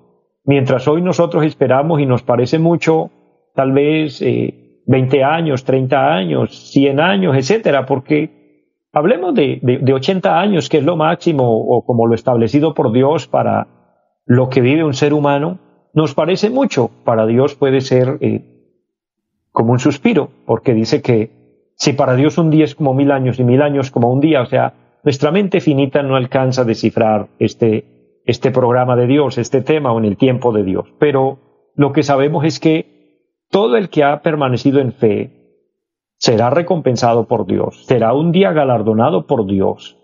Mientras 0.43 0.87
hoy 0.87 1.01
nosotros 1.01 1.45
esperamos 1.45 1.99
y 1.99 2.05
nos 2.05 2.23
parece 2.23 2.59
mucho, 2.59 3.09
tal 3.55 3.71
vez 3.71 4.21
eh, 4.21 4.81
20 4.85 5.23
años, 5.23 5.63
30 5.63 6.13
años, 6.13 6.71
100 6.71 6.99
años, 6.99 7.35
etcétera, 7.35 7.85
porque 7.85 8.79
hablemos 8.91 9.33
de, 9.33 9.59
de, 9.61 9.93
80 9.93 10.39
años, 10.39 10.69
que 10.69 10.77
es 10.77 10.83
lo 10.83 10.95
máximo 10.95 11.57
o 11.57 11.85
como 11.85 12.05
lo 12.05 12.13
establecido 12.13 12.73
por 12.73 12.91
Dios 12.91 13.27
para 13.27 13.67
lo 14.25 14.49
que 14.49 14.61
vive 14.61 14.83
un 14.83 14.93
ser 14.93 15.13
humano, 15.13 15.59
nos 15.93 16.13
parece 16.13 16.49
mucho. 16.49 16.91
Para 17.03 17.25
Dios 17.25 17.55
puede 17.55 17.81
ser 17.81 18.17
eh, 18.21 18.71
como 19.51 19.71
un 19.71 19.79
suspiro, 19.79 20.29
porque 20.45 20.73
dice 20.73 21.01
que 21.01 21.71
si 21.75 21.93
para 21.93 22.15
Dios 22.15 22.37
un 22.37 22.51
día 22.51 22.65
es 22.65 22.75
como 22.75 22.93
mil 22.93 23.11
años 23.11 23.39
y 23.39 23.43
mil 23.43 23.61
años 23.61 23.89
como 23.89 24.11
un 24.11 24.19
día, 24.19 24.41
o 24.41 24.45
sea, 24.45 24.73
nuestra 25.05 25.31
mente 25.31 25.61
finita 25.61 26.01
no 26.01 26.15
alcanza 26.15 26.63
a 26.63 26.65
descifrar 26.65 27.29
este, 27.37 28.21
este 28.25 28.49
programa 28.49 28.95
de 28.95 29.05
Dios, 29.05 29.37
este 29.37 29.61
tema 29.61 29.93
o 29.93 29.99
en 29.99 30.05
el 30.05 30.17
tiempo 30.17 30.51
de 30.51 30.63
Dios. 30.63 30.87
Pero 30.99 31.71
lo 31.75 31.93
que 31.93 32.01
sabemos 32.01 32.43
es 32.43 32.59
que 32.59 33.37
todo 33.51 33.77
el 33.77 33.89
que 33.89 34.03
ha 34.03 34.23
permanecido 34.23 34.79
en 34.79 34.91
fe 34.91 35.61
será 36.17 36.49
recompensado 36.49 37.27
por 37.27 37.45
Dios, 37.45 37.85
será 37.85 38.13
un 38.13 38.31
día 38.31 38.51
galardonado 38.51 39.27
por 39.27 39.45
Dios. 39.45 39.95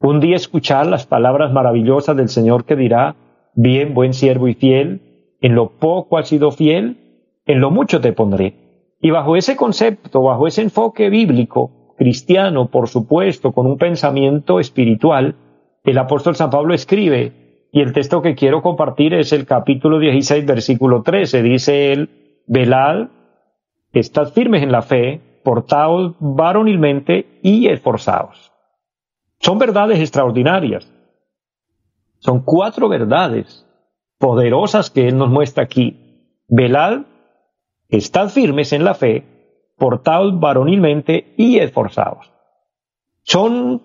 Un 0.00 0.18
día 0.18 0.34
escuchar 0.34 0.86
las 0.86 1.06
palabras 1.06 1.52
maravillosas 1.52 2.16
del 2.16 2.28
Señor 2.28 2.64
que 2.64 2.74
dirá, 2.74 3.14
bien, 3.54 3.94
buen 3.94 4.12
siervo 4.12 4.48
y 4.48 4.54
fiel, 4.54 5.36
en 5.40 5.54
lo 5.54 5.78
poco 5.78 6.18
has 6.18 6.28
sido 6.28 6.50
fiel, 6.50 7.30
en 7.46 7.60
lo 7.60 7.70
mucho 7.70 8.00
te 8.00 8.12
pondré. 8.12 8.54
Y 9.00 9.10
bajo 9.10 9.36
ese 9.36 9.56
concepto, 9.56 10.22
bajo 10.22 10.48
ese 10.48 10.62
enfoque 10.62 11.10
bíblico, 11.10 11.77
cristiano, 11.98 12.70
por 12.70 12.88
supuesto, 12.88 13.52
con 13.52 13.66
un 13.66 13.76
pensamiento 13.76 14.60
espiritual, 14.60 15.34
el 15.84 15.98
apóstol 15.98 16.36
San 16.36 16.50
Pablo 16.50 16.72
escribe, 16.72 17.68
y 17.70 17.82
el 17.82 17.92
texto 17.92 18.22
que 18.22 18.34
quiero 18.34 18.62
compartir 18.62 19.12
es 19.12 19.32
el 19.32 19.44
capítulo 19.44 19.98
16, 19.98 20.46
versículo 20.46 21.02
13, 21.02 21.42
dice 21.42 21.92
él, 21.92 22.42
velad, 22.46 23.08
estad 23.92 24.32
firmes 24.32 24.62
en 24.62 24.72
la 24.72 24.80
fe, 24.80 25.20
portaos 25.44 26.14
varonilmente 26.18 27.40
y 27.42 27.68
esforzaos. 27.68 28.52
Son 29.40 29.58
verdades 29.58 30.00
extraordinarias. 30.00 30.90
Son 32.20 32.42
cuatro 32.42 32.88
verdades 32.88 33.66
poderosas 34.18 34.90
que 34.90 35.08
él 35.08 35.18
nos 35.18 35.28
muestra 35.28 35.64
aquí. 35.64 36.32
Velad, 36.48 37.02
Estad 37.88 38.28
firmes 38.28 38.74
en 38.74 38.84
la 38.84 38.92
fe, 38.94 39.24
portaos 39.78 40.38
varonilmente 40.38 41.32
y 41.36 41.58
esforzados. 41.58 42.32
Son 43.22 43.82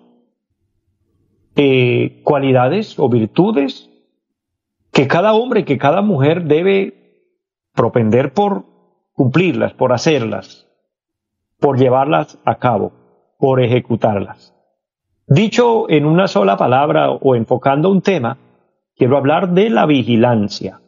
eh, 1.56 2.20
cualidades 2.24 2.98
o 2.98 3.08
virtudes 3.08 3.90
que 4.92 5.06
cada 5.08 5.34
hombre, 5.34 5.64
que 5.64 5.78
cada 5.78 6.02
mujer 6.02 6.44
debe 6.44 7.30
propender 7.74 8.32
por 8.32 8.64
cumplirlas, 9.12 9.72
por 9.72 9.92
hacerlas, 9.92 10.68
por 11.58 11.78
llevarlas 11.78 12.38
a 12.44 12.56
cabo, 12.56 12.92
por 13.38 13.60
ejecutarlas. 13.60 14.54
Dicho 15.26 15.88
en 15.88 16.04
una 16.04 16.28
sola 16.28 16.56
palabra 16.56 17.10
o 17.10 17.34
enfocando 17.34 17.90
un 17.90 18.02
tema, 18.02 18.38
quiero 18.96 19.16
hablar 19.16 19.50
de 19.50 19.70
la 19.70 19.86
vigilancia. 19.86 20.80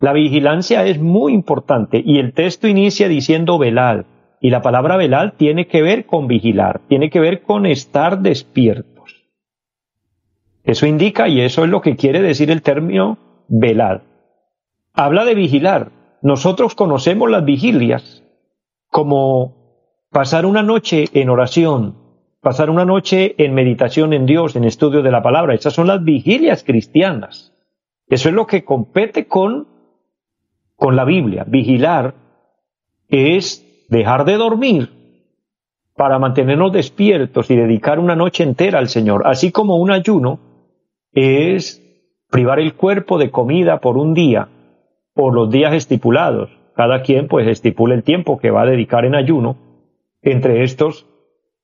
La 0.00 0.12
vigilancia 0.12 0.84
es 0.86 1.00
muy 1.00 1.32
importante 1.32 2.02
y 2.04 2.18
el 2.18 2.32
texto 2.32 2.66
inicia 2.66 3.08
diciendo 3.08 3.58
velad. 3.58 4.04
Y 4.44 4.50
la 4.50 4.60
palabra 4.60 4.98
velad 4.98 5.32
tiene 5.38 5.68
que 5.68 5.80
ver 5.80 6.04
con 6.04 6.28
vigilar, 6.28 6.82
tiene 6.86 7.08
que 7.08 7.18
ver 7.18 7.40
con 7.40 7.64
estar 7.64 8.18
despiertos. 8.18 9.24
Eso 10.62 10.86
indica 10.86 11.28
y 11.28 11.40
eso 11.40 11.64
es 11.64 11.70
lo 11.70 11.80
que 11.80 11.96
quiere 11.96 12.20
decir 12.20 12.50
el 12.50 12.60
término 12.60 13.16
velad. 13.48 14.02
Habla 14.92 15.24
de 15.24 15.34
vigilar. 15.34 15.92
Nosotros 16.20 16.74
conocemos 16.74 17.30
las 17.30 17.46
vigilias 17.46 18.22
como 18.88 20.02
pasar 20.10 20.44
una 20.44 20.62
noche 20.62 21.06
en 21.14 21.30
oración, 21.30 21.96
pasar 22.42 22.68
una 22.68 22.84
noche 22.84 23.36
en 23.42 23.54
meditación 23.54 24.12
en 24.12 24.26
Dios, 24.26 24.56
en 24.56 24.64
estudio 24.64 25.00
de 25.00 25.10
la 25.10 25.22
palabra. 25.22 25.54
Esas 25.54 25.72
son 25.72 25.86
las 25.86 26.04
vigilias 26.04 26.64
cristianas. 26.64 27.54
Eso 28.08 28.28
es 28.28 28.34
lo 28.34 28.46
que 28.46 28.62
compete 28.62 29.26
con 29.26 29.68
con 30.76 30.96
la 30.96 31.06
Biblia. 31.06 31.44
Vigilar 31.48 32.14
es 33.08 33.63
dejar 33.88 34.24
de 34.24 34.36
dormir 34.36 34.90
para 35.96 36.18
mantenernos 36.18 36.72
despiertos 36.72 37.50
y 37.50 37.56
dedicar 37.56 37.98
una 37.98 38.16
noche 38.16 38.42
entera 38.42 38.78
al 38.78 38.88
Señor, 38.88 39.26
así 39.26 39.52
como 39.52 39.76
un 39.76 39.90
ayuno 39.90 40.38
es 41.12 41.80
privar 42.30 42.58
el 42.58 42.74
cuerpo 42.74 43.18
de 43.18 43.30
comida 43.30 43.78
por 43.78 43.96
un 43.96 44.12
día 44.12 44.48
o 45.14 45.30
los 45.30 45.50
días 45.50 45.72
estipulados. 45.72 46.50
Cada 46.74 47.02
quien 47.02 47.28
pues 47.28 47.46
estipula 47.46 47.94
el 47.94 48.02
tiempo 48.02 48.38
que 48.38 48.50
va 48.50 48.62
a 48.62 48.66
dedicar 48.66 49.04
en 49.04 49.14
ayuno. 49.14 49.56
Entre 50.22 50.64
estos, 50.64 51.06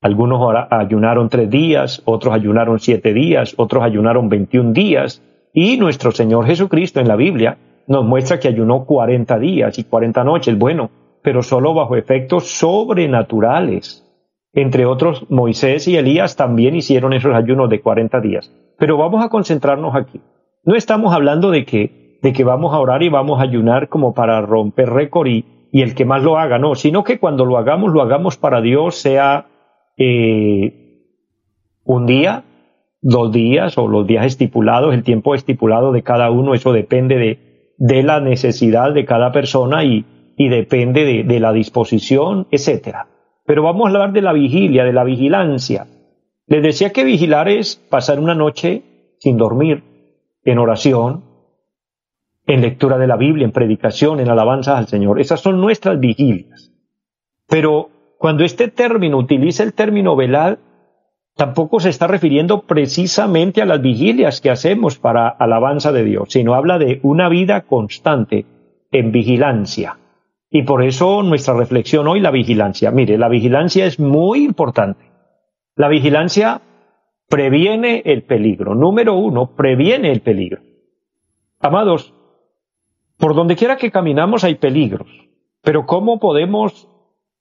algunos 0.01 0.41
ayunaron 0.71 1.29
tres 1.29 1.51
días, 1.51 2.03
otros 2.05 2.33
ayunaron 2.33 2.79
siete 2.79 3.13
días, 3.13 3.55
otros 3.57 3.83
ayunaron 3.83 4.29
veintiún 4.29 4.73
días, 4.73 5.23
y 5.53 5.77
nuestro 5.79 6.13
Señor 6.13 6.47
Jesucristo 6.47 7.01
en 7.01 7.09
la 7.09 7.17
Biblia 7.17 7.59
nos 7.89 8.05
muestra 8.05 8.39
que 8.39 8.47
ayunó 8.47 8.85
40 8.85 9.39
días 9.41 9.79
y 9.79 9.85
40 9.85 10.23
noches, 10.23 10.57
bueno, 10.57 10.91
pero 11.23 11.43
solo 11.43 11.75
bajo 11.75 11.97
efectos 11.97 12.47
sobrenaturales. 12.59 14.07
Entre 14.53 14.85
otros, 14.87 15.31
Moisés 15.31 15.87
y 15.87 15.97
Elías 15.97 16.37
también 16.37 16.75
hicieron 16.75 17.13
esos 17.13 17.35
ayunos 17.35 17.71
de 17.71 17.81
40 17.81 18.21
días. 18.21 18.53
Pero 18.79 18.97
vamos 18.97 19.25
a 19.25 19.29
concentrarnos 19.29 19.95
aquí. 19.95 20.21
No 20.65 20.75
estamos 20.75 21.15
hablando 21.15 21.51
de 21.51 21.65
que, 21.65 22.19
de 22.23 22.33
que 22.33 22.45
vamos 22.45 22.75
a 22.75 22.79
orar 22.79 23.03
y 23.03 23.09
vamos 23.09 23.39
a 23.39 23.45
ayunar 23.45 23.89
como 23.89 24.15
para 24.15 24.41
romper 24.41 24.91
récord 24.91 25.29
y, 25.29 25.45
el 25.73 25.95
que 25.95 26.05
más 26.05 26.25
lo 26.25 26.37
haga, 26.37 26.59
no, 26.59 26.75
sino 26.75 27.05
que 27.05 27.21
cuando 27.21 27.45
lo 27.45 27.57
hagamos, 27.57 27.93
lo 27.93 28.03
hagamos 28.03 28.37
para 28.37 28.61
Dios, 28.61 28.97
sea 28.97 29.47
eh, 29.97 31.07
un 31.85 32.07
día, 32.07 32.43
dos 33.01 33.31
días 33.31 33.79
o 33.79 33.87
los 33.87 34.05
días 34.05 34.27
estipulados, 34.27 34.93
el 34.93 35.05
tiempo 35.05 35.37
estipulado 35.37 35.93
de 35.93 36.03
cada 36.03 36.33
uno, 36.33 36.55
eso 36.55 36.73
depende 36.73 37.19
de, 37.19 37.75
de 37.79 38.03
la 38.03 38.19
necesidad 38.19 38.93
de 38.93 39.05
cada 39.05 39.31
persona 39.31 39.85
y, 39.85 40.05
y 40.37 40.49
depende 40.49 41.25
de, 41.25 41.41
la 41.41 41.53
disposición, 41.53 42.47
etcétera. 42.51 43.09
Pero 43.45 43.63
vamos 43.63 43.87
a 43.87 43.91
hablar 43.91 44.13
de 44.13 44.23
la 44.23 44.33
vigilia, 44.33 44.85
de 44.85 44.93
la 44.93 45.05
vigilancia. 45.05 45.87
Les 46.47 46.63
decía 46.63 46.91
que 46.91 47.05
vigilar 47.05 47.49
es 47.49 47.77
pasar 47.77 48.19
una 48.19 48.35
noche 48.35 48.83
sin 49.19 49.37
dormir, 49.37 49.85
en 50.45 50.59
oración, 50.59 51.25
en 52.47 52.63
lectura 52.63 52.99
de 52.99 53.07
la 53.07 53.17
Biblia, 53.17 53.45
en 53.45 53.53
predicación, 53.53 54.21
en 54.21 54.29
alabanzas 54.29 54.79
al 54.79 54.89
Señor. 54.89 55.21
Esas 55.21 55.41
son 55.41 55.61
nuestras 55.61 56.01
vigilias. 56.01 56.73
Pero 57.47 57.91
cuando 58.19 58.45
este 58.45 58.69
término 58.69 59.19
utiliza 59.19 59.63
el 59.63 59.75
término 59.75 60.17
velar, 60.17 60.59
tampoco 61.37 61.81
se 61.81 61.89
está 61.89 62.07
refiriendo 62.07 62.63
precisamente 62.63 63.63
a 63.63 63.67
las 63.67 63.81
vigilias 63.81 64.41
que 64.41 64.51
hacemos 64.51 64.99
para 64.99 65.29
alabanza 65.29 65.93
de 65.93 66.05
Dios, 66.05 66.29
sino 66.31 66.55
habla 66.55 66.79
de 66.79 67.01
una 67.03 67.29
vida 67.29 67.63
constante 67.63 68.45
en 68.91 69.13
vigilancia. 69.13 70.00
Y 70.51 70.63
por 70.63 70.83
eso 70.83 71.23
nuestra 71.23 71.55
reflexión 71.55 72.09
hoy, 72.09 72.21
la 72.21 72.33
vigilancia. 72.33 72.91
Mire, 72.91 73.17
la 73.17 73.29
vigilancia 73.29 73.87
es 73.87 74.01
muy 74.01 74.45
importante. 74.45 75.05
La 75.77 75.89
vigilancia 75.89 76.61
previene 77.29 78.03
el 78.05 78.25
peligro. 78.25 78.75
Número 78.75 79.15
uno, 79.15 79.55
previene 79.55 80.11
el 80.11 80.21
peligro. 80.21 80.61
Amados, 81.61 82.13
por 83.17 83.35
donde 83.35 83.55
quiera 83.55 83.77
que 83.77 83.93
caminamos 83.93 84.43
hay 84.43 84.57
peligros, 84.57 85.07
pero 85.63 85.87
¿cómo 85.87 86.19
podemos 86.19 86.89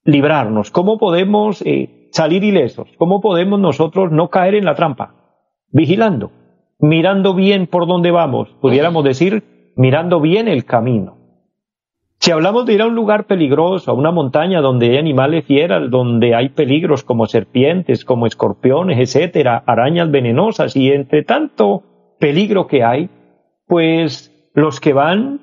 librarnos? 0.04 0.70
¿Cómo 0.72 1.00
podemos 1.00 1.64
eh, 1.66 2.10
salir 2.12 2.44
ilesos? 2.44 2.90
¿Cómo 2.98 3.22
podemos 3.22 3.60
nosotros 3.60 4.12
no 4.12 4.30
caer 4.30 4.56
en 4.56 4.66
la 4.66 4.76
trampa? 4.76 5.16
Vigilando, 5.72 6.32
mirando 6.80 7.34
bien 7.34 7.66
por 7.66 7.88
dónde 7.88 8.12
vamos, 8.12 8.50
pudiéramos 8.62 9.04
decir, 9.04 9.74
mirando 9.76 10.20
bien 10.20 10.48
el 10.48 10.66
camino. 10.66 11.19
Si 12.22 12.32
hablamos 12.32 12.66
de 12.66 12.74
ir 12.74 12.82
a 12.82 12.88
un 12.88 12.96
lugar 12.96 13.28
peligroso, 13.28 13.92
a 13.92 13.94
una 13.94 14.12
montaña 14.12 14.60
donde 14.60 14.90
hay 14.90 14.98
animales 14.98 15.46
fieras, 15.46 15.90
donde 15.90 16.36
hay 16.36 16.50
peligros 16.50 17.02
como 17.06 17.28
serpientes, 17.28 18.04
como 18.04 18.26
escorpiones, 18.26 19.00
etcétera, 19.00 19.64
arañas 19.66 20.12
venenosas 20.12 20.76
y 20.76 20.92
entre 20.92 21.24
tanto 21.24 21.84
peligro 22.20 22.68
que 22.68 22.84
hay, 22.84 23.10
pues 23.68 24.36
los 24.54 24.82
que 24.82 24.92
van, 24.92 25.40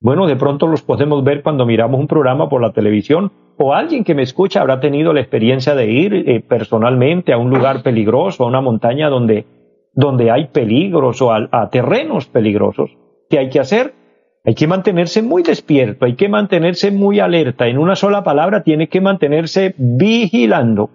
bueno, 0.00 0.26
de 0.26 0.36
pronto 0.36 0.66
los 0.66 0.82
podemos 0.82 1.24
ver 1.24 1.42
cuando 1.42 1.64
miramos 1.64 1.98
un 1.98 2.08
programa 2.08 2.50
por 2.50 2.60
la 2.60 2.72
televisión 2.72 3.32
o 3.56 3.72
alguien 3.72 4.04
que 4.04 4.14
me 4.14 4.22
escucha 4.22 4.60
habrá 4.60 4.80
tenido 4.80 5.14
la 5.14 5.20
experiencia 5.20 5.74
de 5.74 5.90
ir 5.90 6.14
eh, 6.14 6.40
personalmente 6.46 7.32
a 7.32 7.38
un 7.38 7.48
lugar 7.48 7.82
peligroso, 7.82 8.44
a 8.44 8.48
una 8.48 8.60
montaña 8.60 9.08
donde, 9.08 9.46
donde 9.94 10.30
hay 10.30 10.48
peligros 10.48 11.22
o 11.22 11.32
a 11.32 11.70
terrenos 11.70 12.26
peligrosos. 12.26 12.90
¿Qué 13.30 13.38
hay 13.38 13.48
que 13.48 13.60
hacer? 13.60 14.01
Hay 14.44 14.54
que 14.54 14.66
mantenerse 14.66 15.22
muy 15.22 15.42
despierto, 15.42 16.04
hay 16.04 16.16
que 16.16 16.28
mantenerse 16.28 16.90
muy 16.90 17.20
alerta. 17.20 17.68
En 17.68 17.78
una 17.78 17.94
sola 17.94 18.24
palabra, 18.24 18.64
tiene 18.64 18.88
que 18.88 19.00
mantenerse 19.00 19.74
vigilando. 19.78 20.90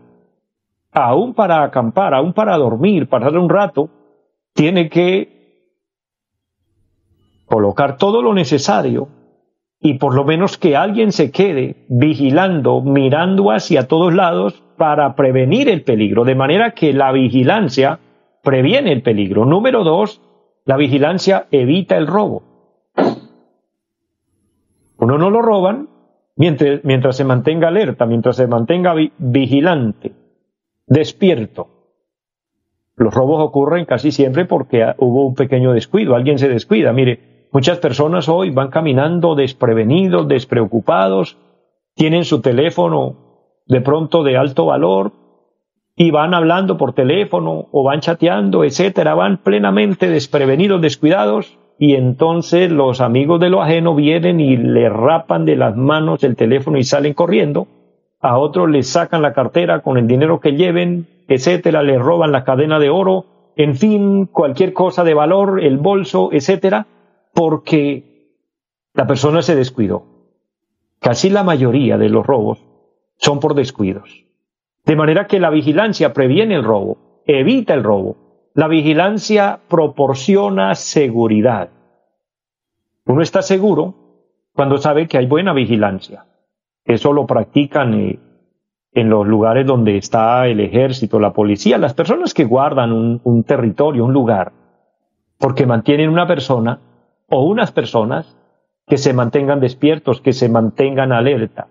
Aún 0.91 1.33
para 1.33 1.63
acampar, 1.63 2.13
aún 2.13 2.33
para 2.33 2.57
dormir, 2.57 3.07
pasar 3.07 3.37
un 3.37 3.49
rato, 3.49 3.89
tiene 4.53 4.89
que 4.89 5.37
colocar 7.45 7.97
todo 7.97 8.21
lo 8.21 8.33
necesario 8.33 9.07
y 9.79 9.93
por 9.93 10.13
lo 10.15 10.25
menos 10.25 10.57
que 10.57 10.75
alguien 10.75 11.11
se 11.11 11.31
quede 11.31 11.85
vigilando, 11.87 12.81
mirando 12.81 13.51
hacia 13.51 13.87
todos 13.87 14.13
lados 14.13 14.61
para 14.75 15.15
prevenir 15.15 15.69
el 15.69 15.83
peligro. 15.83 16.25
De 16.25 16.35
manera 16.35 16.71
que 16.71 16.91
la 16.91 17.11
vigilancia 17.13 17.99
previene 18.43 18.91
el 18.91 19.03
peligro. 19.03 19.45
Número 19.45 19.83
dos, 19.83 20.21
la 20.65 20.75
vigilancia 20.75 21.47
evita 21.51 21.95
el 21.95 22.07
robo. 22.07 22.56
Uno 24.97 25.17
no 25.17 25.29
lo 25.29 25.41
roban 25.41 25.89
mientras, 26.35 26.83
mientras 26.83 27.17
se 27.17 27.23
mantenga 27.23 27.67
alerta, 27.67 28.05
mientras 28.05 28.35
se 28.35 28.47
mantenga 28.47 28.95
vigilante, 29.17 30.13
despierto. 30.85 31.67
Los 32.95 33.13
robos 33.13 33.39
ocurren 33.41 33.85
casi 33.85 34.11
siempre 34.11 34.45
porque 34.45 34.83
hubo 34.97 35.27
un 35.27 35.35
pequeño 35.35 35.73
descuido, 35.73 36.15
alguien 36.15 36.39
se 36.39 36.49
descuida. 36.49 36.93
Mire, 36.93 37.47
muchas 37.51 37.77
personas 37.77 38.27
hoy 38.27 38.49
van 38.49 38.69
caminando 38.69 39.35
desprevenidos, 39.35 40.27
despreocupados, 40.27 41.37
tienen 41.93 42.25
su 42.25 42.41
teléfono 42.41 43.51
de 43.67 43.81
pronto 43.81 44.23
de 44.23 44.37
alto 44.37 44.65
valor 44.65 45.11
y 45.95 46.09
van 46.09 46.33
hablando 46.33 46.77
por 46.77 46.93
teléfono 46.93 47.67
o 47.71 47.83
van 47.83 47.99
chateando, 47.99 48.63
etcétera, 48.63 49.13
van 49.13 49.37
plenamente 49.43 50.09
desprevenidos, 50.09 50.81
descuidados 50.81 51.57
y 51.79 51.93
entonces 51.93 52.71
los 52.71 53.01
amigos 53.01 53.39
de 53.39 53.49
lo 53.49 53.61
ajeno 53.61 53.93
vienen 53.93 54.39
y 54.39 54.57
le 54.57 54.89
rapan 54.89 55.45
de 55.45 55.55
las 55.55 55.75
manos 55.75 56.23
el 56.23 56.35
teléfono 56.35 56.77
y 56.77 56.83
salen 56.83 57.13
corriendo, 57.13 57.67
a 58.19 58.39
otros 58.39 58.69
les 58.69 58.89
sacan 58.89 59.21
la 59.21 59.33
cartera 59.33 59.81
con 59.81 59.97
el 59.97 60.07
dinero 60.07 60.39
que 60.39 60.53
lleven, 60.53 61.05
etcétera, 61.27 61.83
le 61.83 61.99
roban 61.99 62.31
la 62.31 62.43
cadena 62.43 62.79
de 62.79 62.89
oro, 62.89 63.25
en 63.55 63.75
fin, 63.75 64.25
cualquier 64.25 64.73
cosa 64.73 65.03
de 65.03 65.13
valor, 65.13 65.63
el 65.63 65.77
bolso, 65.77 66.29
etcétera, 66.31 66.87
porque 67.33 68.31
la 68.93 69.05
persona 69.05 69.43
se 69.43 69.55
descuidó. 69.55 70.03
Casi 70.99 71.29
la 71.29 71.43
mayoría 71.43 71.97
de 71.99 72.09
los 72.09 72.25
robos 72.25 72.63
son 73.17 73.39
por 73.39 73.53
descuidos. 73.53 74.25
De 74.83 74.95
manera 74.95 75.27
que 75.27 75.39
la 75.39 75.51
vigilancia 75.51 76.13
previene 76.13 76.55
el 76.55 76.63
robo, 76.63 77.21
evita 77.27 77.75
el 77.75 77.83
robo, 77.83 78.26
la 78.57 78.67
vigilancia 78.67 79.59
proporciona 79.69 80.73
seguridad. 80.73 81.69
Uno 83.05 83.21
está 83.21 83.43
seguro 83.43 83.93
cuando 84.51 84.79
sabe 84.79 85.07
que 85.07 85.19
hay 85.19 85.27
buena 85.27 85.53
vigilancia. 85.53 86.25
Eso 86.83 87.13
lo 87.13 87.27
practican 87.27 87.93
eh, 87.93 88.19
en 88.93 89.09
los 89.11 89.27
lugares 89.27 89.67
donde 89.67 89.97
está 89.97 90.47
el 90.47 90.59
ejército, 90.59 91.19
la 91.19 91.33
policía, 91.33 91.77
las 91.77 91.93
personas 91.93 92.33
que 92.33 92.45
guardan 92.45 92.93
un, 92.93 93.43
territorio, 93.43 94.05
un 94.05 94.13
lugar, 94.13 94.53
porque 95.37 95.67
mantienen 95.67 96.09
una 96.09 96.25
persona 96.25 96.79
o 97.27 97.45
unas 97.45 97.71
personas 97.71 98.35
que 98.87 98.97
se 98.97 99.13
mantengan 99.13 99.59
despiertos, 99.59 100.19
que 100.19 100.33
se 100.33 100.49
mantengan 100.49 101.11
alerta. 101.11 101.67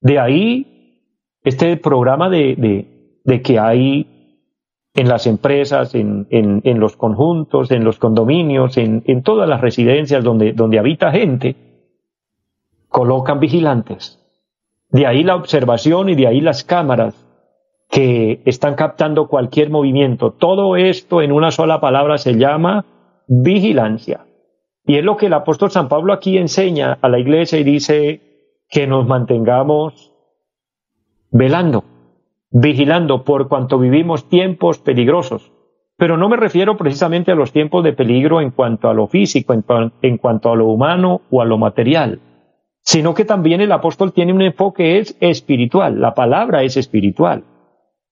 De 0.00 0.18
ahí 0.18 0.98
este 1.44 1.76
programa 1.76 2.28
de, 2.28 3.20
de 3.22 3.42
que 3.42 3.60
hay 3.60 4.13
en 4.94 5.08
las 5.08 5.26
empresas, 5.26 5.94
en, 5.94 6.26
en, 6.30 6.78
los 6.78 6.96
conjuntos, 6.96 7.72
en 7.72 7.82
los 7.82 7.98
condominios, 7.98 8.76
en, 8.76 9.02
en 9.06 9.22
todas 9.22 9.48
las 9.48 9.60
residencias 9.60 10.22
donde, 10.22 10.52
donde 10.52 10.78
habita 10.78 11.10
gente, 11.10 11.56
colocan 12.88 13.40
vigilantes. 13.40 14.20
De 14.90 15.06
ahí 15.06 15.24
la 15.24 15.34
observación 15.34 16.10
y 16.10 16.14
de 16.14 16.28
ahí 16.28 16.40
las 16.40 16.62
cámaras 16.62 17.26
que 17.90 18.40
están 18.44 18.76
captando 18.76 19.26
cualquier 19.26 19.68
movimiento. 19.68 20.30
Todo 20.30 20.76
esto 20.76 21.22
en 21.22 21.32
una 21.32 21.50
sola 21.50 21.80
palabra 21.80 22.16
se 22.16 22.34
llama 22.34 22.84
vigilancia. 23.26 24.26
Y 24.86 24.96
es 24.96 25.04
lo 25.04 25.16
que 25.16 25.26
el 25.26 25.32
apóstol 25.32 25.72
San 25.72 25.88
Pablo 25.88 26.12
aquí 26.12 26.38
enseña 26.38 26.98
a 27.02 27.08
la 27.08 27.18
iglesia 27.18 27.58
y 27.58 27.64
dice 27.64 28.20
que 28.68 28.86
nos 28.86 29.08
mantengamos 29.08 30.12
velando 31.32 31.93
vigilando 32.54 33.24
por 33.24 33.48
cuanto 33.48 33.80
vivimos 33.80 34.28
tiempos 34.28 34.78
peligrosos. 34.78 35.50
Pero 35.96 36.16
no 36.16 36.28
me 36.28 36.36
refiero 36.36 36.76
precisamente 36.76 37.32
a 37.32 37.34
los 37.34 37.52
tiempos 37.52 37.82
de 37.82 37.92
peligro 37.92 38.40
en 38.40 38.52
cuanto 38.52 38.88
a 38.88 38.94
lo 38.94 39.08
físico, 39.08 39.54
en, 40.02 40.18
cuanto 40.18 40.52
a 40.52 40.56
lo 40.56 40.68
humano 40.68 41.22
o 41.30 41.42
a 41.42 41.44
lo 41.44 41.58
material, 41.58 42.20
sino 42.80 43.12
que 43.12 43.24
también 43.24 43.60
el 43.60 43.72
apóstol 43.72 44.12
tiene 44.12 44.32
un 44.32 44.42
enfoque 44.42 44.98
es 44.98 45.16
espiritual, 45.20 46.00
la 46.00 46.14
palabra 46.14 46.62
es 46.62 46.76
espiritual. 46.76 47.42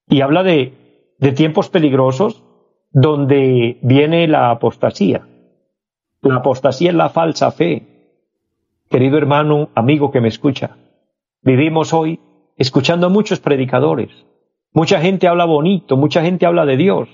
Y 0.08 0.22
habla 0.22 0.42
de, 0.42 1.14
de 1.18 1.32
tiempos 1.32 1.68
peligrosos 1.68 2.42
donde 2.90 3.78
viene 3.82 4.26
la 4.26 4.50
apostasía. 4.50 5.28
La 6.20 6.36
apostasía 6.36 6.90
es 6.90 6.96
la 6.96 7.10
falsa 7.10 7.52
fe. 7.52 8.16
Querido 8.90 9.18
hermano, 9.18 9.70
amigo 9.76 10.10
que 10.10 10.20
me 10.20 10.28
escucha, 10.28 10.78
vivimos 11.42 11.94
hoy 11.94 12.18
escuchando 12.56 13.06
a 13.06 13.10
muchos 13.10 13.40
predicadores, 13.40 14.10
Mucha 14.74 15.00
gente 15.00 15.28
habla 15.28 15.44
bonito, 15.44 15.96
mucha 15.96 16.22
gente 16.22 16.46
habla 16.46 16.64
de 16.64 16.76
Dios, 16.76 17.08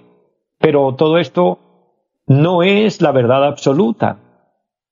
pero 0.58 0.94
todo 0.94 1.18
esto 1.18 1.58
no 2.26 2.62
es 2.62 3.02
la 3.02 3.10
verdad 3.10 3.44
absoluta. 3.44 4.18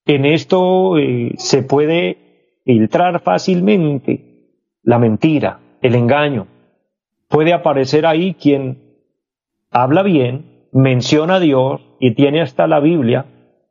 En 0.05 0.25
esto 0.25 0.99
eh, 0.99 1.35
se 1.37 1.63
puede 1.63 2.61
filtrar 2.65 3.21
fácilmente 3.21 4.51
la 4.83 4.99
mentira, 4.99 5.61
el 5.81 5.95
engaño. 5.95 6.49
Puede 7.29 7.53
aparecer 7.53 8.05
ahí 8.05 8.35
quien 8.35 9.01
habla 9.71 10.03
bien, 10.03 10.69
menciona 10.73 11.37
a 11.37 11.41
Dios 11.41 11.81
y 12.01 12.15
tiene 12.15 12.41
hasta 12.41 12.67
la 12.67 12.81
Biblia, 12.81 13.27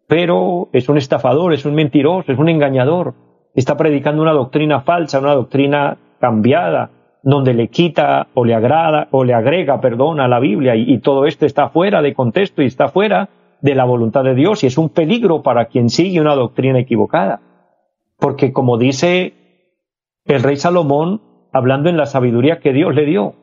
pero 0.08 0.70
es 0.72 0.88
un 0.88 0.98
estafador, 0.98 1.54
es 1.54 1.66
un 1.66 1.76
mentiroso, 1.76 2.32
es 2.32 2.40
un 2.40 2.48
engañador. 2.48 3.14
Está 3.54 3.76
predicando 3.76 4.22
una 4.22 4.34
doctrina 4.34 4.82
falsa, 4.82 5.20
una 5.20 5.34
doctrina 5.34 5.98
cambiada, 6.20 6.92
donde 7.26 7.56
le 7.56 7.70
quita 7.70 8.28
o 8.36 8.46
le 8.46 8.54
agrada 8.54 9.08
o 9.10 9.24
le 9.24 9.34
agrega, 9.34 9.82
perdón, 9.82 10.20
a 10.20 10.28
la 10.28 10.40
Biblia 10.40 10.76
y, 10.76 11.00
todo 11.00 11.26
esto 11.26 11.48
está 11.48 11.70
fuera 11.70 12.04
de 12.04 12.14
contexto 12.14 12.62
y 12.62 12.68
está 12.68 12.90
fuera 12.90 13.30
de 13.62 13.74
la 13.74 13.84
voluntad 13.84 14.24
de 14.24 14.36
Dios 14.36 14.64
y 14.64 14.68
es 14.68 14.78
un 14.78 14.90
peligro 14.90 15.42
para 15.42 15.66
quien 15.66 15.90
sigue 15.90 16.22
una 16.22 16.36
doctrina 16.36 16.78
equivocada. 16.78 17.42
Porque 18.20 18.54
como 18.54 18.78
dice 18.78 19.34
el 20.26 20.44
rey 20.44 20.58
Salomón, 20.58 21.20
hablando 21.52 21.90
en 21.90 21.98
la 21.98 22.06
sabiduría 22.06 22.60
que 22.60 22.74
Dios 22.74 22.94
le 22.94 23.06
dio, 23.06 23.34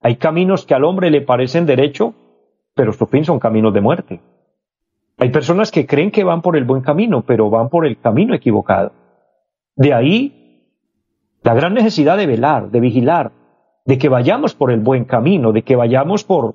hay 0.00 0.14
caminos 0.14 0.64
que 0.64 0.74
al 0.74 0.84
hombre 0.84 1.10
le 1.10 1.20
parecen 1.20 1.66
derecho, 1.66 2.14
pero 2.76 2.92
su 2.92 3.06
fin 3.06 3.24
son 3.24 3.40
caminos 3.40 3.74
de 3.74 3.80
muerte. 3.80 4.20
Hay 5.18 5.30
personas 5.30 5.72
que 5.72 5.86
creen 5.86 6.12
que 6.12 6.22
van 6.22 6.40
por 6.40 6.56
el 6.56 6.64
buen 6.64 6.82
camino, 6.82 7.24
pero 7.26 7.50
van 7.50 7.68
por 7.68 7.84
el 7.84 7.98
camino 7.98 8.32
equivocado. 8.32 8.92
De 9.74 9.92
ahí 9.92 10.43
La 11.44 11.52
gran 11.52 11.74
necesidad 11.74 12.16
de 12.16 12.26
velar, 12.26 12.70
de 12.70 12.80
vigilar, 12.80 13.32
de 13.84 13.98
que 13.98 14.08
vayamos 14.08 14.54
por 14.54 14.72
el 14.72 14.80
buen 14.80 15.04
camino, 15.04 15.52
de 15.52 15.60
que 15.60 15.76
vayamos 15.76 16.24
por, 16.24 16.54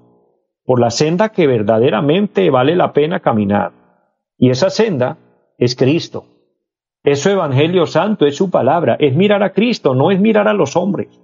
por 0.66 0.82
la 0.82 0.90
senda 0.90 1.30
que 1.30 1.46
verdaderamente 1.46 2.50
vale 2.50 2.76
la 2.76 2.92
pena 2.92 3.20
caminar. 3.20 3.72
Y 4.36 4.50
esa 4.50 4.72
senda 4.72 5.18
es 5.60 5.76
Cristo. 5.76 6.26
Es 7.04 7.22
su 7.22 7.30
Evangelio 7.30 7.86
Santo, 7.86 8.26
es 8.26 8.36
su 8.36 8.50
palabra, 8.50 8.98
es 9.00 9.16
mirar 9.16 9.44
a 9.44 9.54
Cristo, 9.54 9.94
no 9.94 10.10
es 10.10 10.20
mirar 10.20 10.48
a 10.48 10.56
los 10.56 10.76
hombres. 10.76 11.22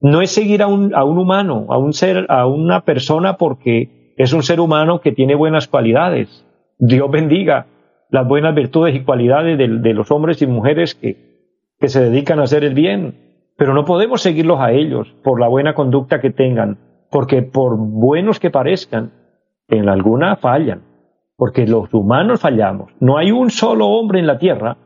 No 0.00 0.22
es 0.22 0.30
seguir 0.30 0.62
a 0.62 0.68
un, 0.68 0.94
a 0.94 1.02
un 1.02 1.18
humano, 1.18 1.66
a 1.70 1.76
un 1.76 1.94
ser, 1.94 2.24
a 2.28 2.46
una 2.46 2.82
persona 2.84 3.36
porque 3.36 4.14
es 4.16 4.32
un 4.32 4.44
ser 4.44 4.60
humano 4.60 5.00
que 5.00 5.10
tiene 5.10 5.34
buenas 5.34 5.66
cualidades. 5.66 6.46
Dios 6.78 7.10
bendiga 7.10 7.66
las 8.10 8.28
buenas 8.28 8.54
virtudes 8.54 8.94
y 8.94 9.02
cualidades 9.02 9.58
de, 9.58 9.66
de 9.66 9.92
los 9.92 10.08
hombres 10.12 10.40
y 10.40 10.46
mujeres 10.46 10.94
que, 10.94 11.28
que 11.78 11.88
se 11.88 12.02
dedican 12.02 12.40
a 12.40 12.44
hacer 12.44 12.64
el 12.64 12.74
bien. 12.74 13.14
Pero 13.56 13.74
no 13.74 13.84
podemos 13.84 14.22
seguirlos 14.22 14.60
a 14.60 14.72
ellos 14.72 15.14
por 15.22 15.40
la 15.40 15.48
buena 15.48 15.74
conducta 15.74 16.20
que 16.20 16.30
tengan, 16.30 16.78
porque 17.10 17.42
por 17.42 17.76
buenos 17.76 18.38
que 18.38 18.50
parezcan, 18.50 19.12
en 19.68 19.88
alguna 19.88 20.36
fallan, 20.36 20.82
porque 21.36 21.66
los 21.66 21.92
humanos 21.92 22.40
fallamos. 22.40 22.92
No 23.00 23.18
hay 23.18 23.32
un 23.32 23.50
solo 23.50 23.86
hombre 23.88 24.18
en 24.18 24.26
la 24.26 24.38
tierra 24.38 24.76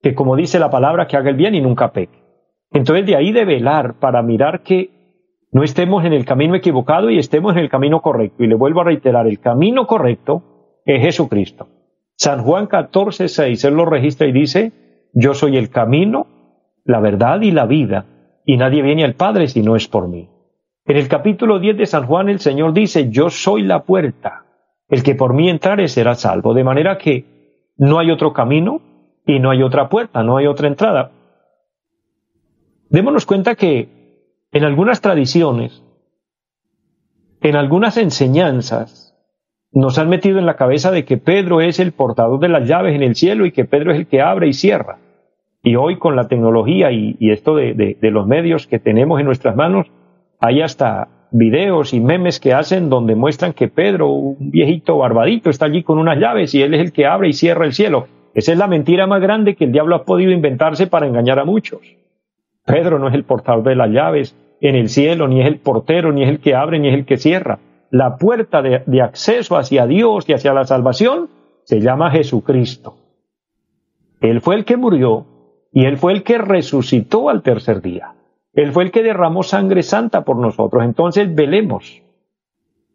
que, 0.00 0.14
como 0.14 0.36
dice 0.36 0.58
la 0.58 0.70
palabra, 0.70 1.06
que 1.06 1.16
haga 1.16 1.30
el 1.30 1.36
bien 1.36 1.54
y 1.54 1.60
nunca 1.60 1.92
peque. 1.92 2.18
Entonces 2.70 3.06
de 3.06 3.16
ahí 3.16 3.32
de 3.32 3.44
velar 3.44 3.98
para 3.98 4.22
mirar 4.22 4.62
que 4.62 4.90
no 5.52 5.62
estemos 5.62 6.04
en 6.04 6.14
el 6.14 6.24
camino 6.24 6.54
equivocado 6.54 7.10
y 7.10 7.18
estemos 7.18 7.52
en 7.52 7.58
el 7.58 7.68
camino 7.68 8.00
correcto. 8.00 8.42
Y 8.42 8.46
le 8.46 8.54
vuelvo 8.54 8.80
a 8.80 8.84
reiterar, 8.84 9.26
el 9.26 9.38
camino 9.38 9.86
correcto 9.86 10.80
es 10.86 11.02
Jesucristo. 11.02 11.68
San 12.16 12.42
Juan 12.42 12.66
14, 12.66 13.28
6, 13.28 13.64
él 13.64 13.74
lo 13.74 13.84
registra 13.84 14.26
y 14.26 14.32
dice, 14.32 14.72
yo 15.12 15.34
soy 15.34 15.58
el 15.58 15.68
camino, 15.68 16.26
la 16.84 17.00
verdad 17.00 17.40
y 17.40 17.50
la 17.50 17.66
vida, 17.66 18.06
y 18.44 18.56
nadie 18.56 18.82
viene 18.82 19.04
al 19.04 19.14
Padre 19.14 19.48
si 19.48 19.62
no 19.62 19.76
es 19.76 19.88
por 19.88 20.08
mí. 20.08 20.28
En 20.84 20.96
el 20.96 21.08
capítulo 21.08 21.58
10 21.60 21.76
de 21.76 21.86
San 21.86 22.06
Juan 22.06 22.28
el 22.28 22.40
Señor 22.40 22.72
dice, 22.72 23.10
yo 23.10 23.30
soy 23.30 23.62
la 23.62 23.84
puerta, 23.84 24.44
el 24.88 25.02
que 25.02 25.14
por 25.14 25.32
mí 25.32 25.48
entrare 25.48 25.88
será 25.88 26.14
salvo, 26.14 26.54
de 26.54 26.64
manera 26.64 26.98
que 26.98 27.24
no 27.76 27.98
hay 27.98 28.10
otro 28.10 28.32
camino 28.32 28.80
y 29.26 29.38
no 29.38 29.50
hay 29.50 29.62
otra 29.62 29.88
puerta, 29.88 30.22
no 30.22 30.36
hay 30.36 30.46
otra 30.46 30.68
entrada. 30.68 31.12
Démonos 32.90 33.26
cuenta 33.26 33.54
que 33.54 33.88
en 34.50 34.64
algunas 34.64 35.00
tradiciones, 35.00 35.82
en 37.40 37.56
algunas 37.56 37.96
enseñanzas, 37.96 39.16
nos 39.72 39.98
han 39.98 40.10
metido 40.10 40.38
en 40.38 40.46
la 40.46 40.56
cabeza 40.56 40.90
de 40.90 41.04
que 41.04 41.16
Pedro 41.16 41.60
es 41.60 41.80
el 41.80 41.92
portador 41.92 42.38
de 42.40 42.48
las 42.48 42.68
llaves 42.68 42.94
en 42.94 43.02
el 43.02 43.14
cielo 43.14 43.46
y 43.46 43.52
que 43.52 43.64
Pedro 43.64 43.92
es 43.92 43.98
el 43.98 44.06
que 44.06 44.20
abre 44.20 44.48
y 44.48 44.52
cierra. 44.52 44.98
Y 45.62 45.76
hoy 45.76 45.98
con 45.98 46.16
la 46.16 46.28
tecnología 46.28 46.90
y, 46.90 47.16
esto 47.20 47.54
de, 47.54 47.96
los 48.00 48.26
medios 48.26 48.66
que 48.66 48.78
tenemos 48.78 49.20
en 49.20 49.26
nuestras 49.26 49.54
manos, 49.54 49.86
hay 50.40 50.60
hasta 50.60 51.08
videos 51.30 51.94
y 51.94 52.00
memes 52.00 52.40
que 52.40 52.52
hacen 52.52 52.90
donde 52.90 53.14
muestran 53.14 53.52
que 53.52 53.68
Pedro, 53.68 54.10
un 54.10 54.50
viejito 54.50 54.98
barbadito, 54.98 55.50
está 55.50 55.66
allí 55.66 55.82
con 55.82 55.98
unas 55.98 56.18
llaves 56.18 56.54
y 56.54 56.62
él 56.62 56.74
es 56.74 56.80
el 56.80 56.92
que 56.92 57.06
abre 57.06 57.28
y 57.28 57.32
cierra 57.32 57.64
el 57.64 57.72
cielo. 57.72 58.08
Esa 58.34 58.52
es 58.52 58.58
la 58.58 58.66
mentira 58.66 59.06
más 59.06 59.20
grande 59.20 59.54
que 59.54 59.64
el 59.64 59.72
diablo 59.72 59.94
ha 59.94 60.04
podido 60.04 60.32
inventarse 60.32 60.86
para 60.86 61.06
engañar 61.06 61.38
a 61.38 61.44
muchos. 61.44 61.80
Pedro 62.66 62.98
no 62.98 63.08
es 63.08 63.14
el 63.14 63.24
portador 63.24 63.62
de 63.62 63.76
las 63.76 63.90
llaves 63.90 64.36
en 64.60 64.74
el 64.74 64.88
cielo, 64.88 65.28
ni 65.28 65.40
es 65.40 65.46
el 65.46 65.58
portero, 65.58 66.12
ni 66.12 66.22
es 66.22 66.28
el 66.28 66.40
que 66.40 66.54
abre, 66.54 66.78
ni 66.78 66.88
es 66.88 66.94
el 66.94 67.04
que 67.04 67.16
cierra 67.16 67.58
la 67.92 68.16
puerta 68.16 68.62
de, 68.62 69.02
acceso 69.02 69.58
hacia 69.58 69.86
Dios 69.86 70.26
y 70.26 70.32
hacia 70.32 70.54
la 70.54 70.64
salvación 70.64 71.28
se 71.64 71.80
llama 71.80 72.10
Jesucristo. 72.10 72.96
Él 74.22 74.40
fue 74.40 74.54
el 74.54 74.64
que 74.64 74.78
murió 74.78 75.26
y 75.72 75.86
Él 75.86 75.96
fue 75.96 76.12
el 76.12 76.22
que 76.22 76.38
resucitó 76.38 77.30
al 77.30 77.42
tercer 77.42 77.80
día. 77.80 78.14
Él 78.52 78.72
fue 78.72 78.84
el 78.84 78.90
que 78.90 79.02
derramó 79.02 79.42
sangre 79.42 79.82
santa 79.82 80.24
por 80.24 80.36
nosotros. 80.36 80.84
Entonces 80.84 81.34
velemos 81.34 82.02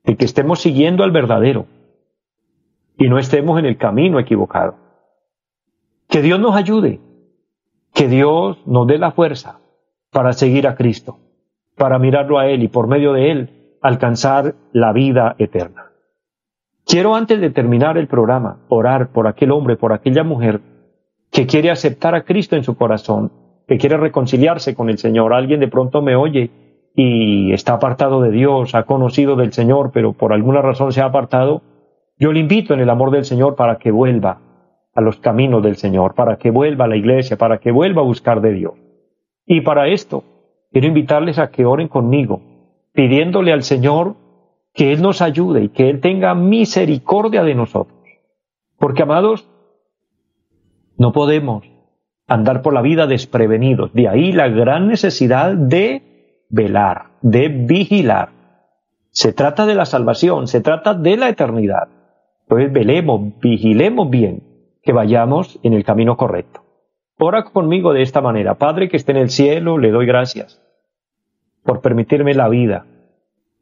de 0.03 0.15
que 0.15 0.25
estemos 0.25 0.61
siguiendo 0.61 1.03
al 1.03 1.11
verdadero 1.11 1.65
y 2.97 3.09
no 3.09 3.17
estemos 3.17 3.57
en 3.59 3.65
el 3.65 3.77
camino 3.77 4.19
equivocado. 4.19 4.75
Que 6.07 6.21
Dios 6.21 6.39
nos 6.39 6.55
ayude, 6.55 6.99
que 7.93 8.07
Dios 8.07 8.59
nos 8.67 8.87
dé 8.87 8.99
la 8.99 9.11
fuerza 9.11 9.59
para 10.11 10.33
seguir 10.33 10.67
a 10.67 10.75
Cristo, 10.75 11.17
para 11.75 11.97
mirarlo 11.97 12.37
a 12.37 12.47
Él 12.47 12.61
y 12.61 12.67
por 12.67 12.87
medio 12.87 13.13
de 13.13 13.31
Él 13.31 13.77
alcanzar 13.81 14.55
la 14.71 14.93
vida 14.93 15.35
eterna. 15.39 15.91
Quiero 16.85 17.15
antes 17.15 17.41
de 17.41 17.49
terminar 17.49 17.97
el 17.97 18.07
programa 18.07 18.59
orar 18.69 19.11
por 19.11 19.27
aquel 19.27 19.51
hombre, 19.51 19.75
por 19.75 19.91
aquella 19.91 20.23
mujer 20.23 20.61
que 21.31 21.45
quiere 21.45 21.71
aceptar 21.71 22.15
a 22.15 22.23
Cristo 22.23 22.55
en 22.55 22.63
su 22.63 22.75
corazón, 22.77 23.31
que 23.67 23.77
quiere 23.77 23.97
reconciliarse 23.97 24.75
con 24.75 24.89
el 24.89 24.97
Señor. 24.97 25.33
Alguien 25.33 25.59
de 25.59 25.67
pronto 25.67 26.01
me 26.01 26.15
oye 26.15 26.49
y 26.95 27.53
está 27.53 27.73
apartado 27.73 28.21
de 28.21 28.31
Dios, 28.31 28.75
ha 28.75 28.83
conocido 28.83 29.35
del 29.35 29.53
Señor, 29.53 29.91
pero 29.93 30.13
por 30.13 30.33
alguna 30.33 30.61
razón 30.61 30.91
se 30.91 31.01
ha 31.01 31.05
apartado. 31.05 31.61
Yo 32.17 32.31
le 32.31 32.39
invito 32.39 32.73
en 32.73 32.79
el 32.79 32.89
amor 32.89 33.11
del 33.11 33.25
Señor 33.25 33.55
para 33.55 33.77
que 33.77 33.91
vuelva 33.91 34.39
a 34.95 35.01
los 35.01 35.17
caminos 35.17 35.61
del 35.61 35.75
Señor, 35.75 36.15
para 36.15 36.37
que 36.37 36.49
vuelva 36.49 36.85
a 36.85 36.87
la 36.87 36.95
iglesia, 36.95 37.37
para 37.37 37.59
que 37.59 37.71
vuelva 37.71 38.01
a 38.01 38.05
buscar 38.05 38.41
de 38.41 38.53
Dios. 38.53 38.73
Y 39.45 39.61
para 39.61 39.87
esto, 39.87 40.23
quiero 40.71 40.87
invitarles 40.87 41.37
a 41.37 41.51
que 41.51 41.65
oren 41.65 41.87
conmigo 41.87 42.41
pidiéndole 42.97 43.53
al 43.53 43.61
Señor 43.61 44.15
que 44.73 44.91
Él 44.91 45.03
nos 45.03 45.21
ayude 45.21 45.65
y 45.65 45.69
que 45.69 45.87
Él 45.87 46.01
tenga 46.01 46.33
misericordia 46.33 47.43
de 47.43 47.53
nosotros. 47.53 47.95
Porque, 48.79 49.03
amados, 49.03 49.47
no 50.97 51.11
podemos 51.11 51.63
andar 52.27 52.61
por 52.61 52.73
la 52.73 52.81
vida 52.81 53.07
desprevenidos. 53.07 53.93
De 53.93 54.07
ahí 54.07 54.31
la 54.31 54.49
gran 54.49 54.87
necesidad 54.87 55.53
de 55.53 56.45
velar, 56.49 57.11
de 57.21 57.47
vigilar. 57.47 58.29
Se 59.11 59.33
trata 59.33 59.65
de 59.65 59.75
la 59.75 59.85
salvación, 59.85 60.47
se 60.47 60.61
trata 60.61 60.93
de 60.93 61.17
la 61.17 61.29
eternidad. 61.29 61.87
Entonces 62.43 62.71
velemos, 62.71 63.39
vigilemos 63.39 64.09
bien, 64.09 64.43
que 64.83 64.93
vayamos 64.93 65.59
en 65.63 65.73
el 65.73 65.83
camino 65.83 66.17
correcto. 66.17 66.61
Ora 67.19 67.43
conmigo 67.45 67.93
de 67.93 68.03
esta 68.03 68.21
manera. 68.21 68.55
Padre 68.55 68.89
que 68.89 68.97
esté 68.97 69.11
en 69.11 69.17
el 69.17 69.29
cielo, 69.29 69.77
le 69.77 69.91
doy 69.91 70.05
gracias 70.05 70.61
por 71.63 71.81
permitirme 71.81 72.33
la 72.33 72.47
vida 72.47 72.85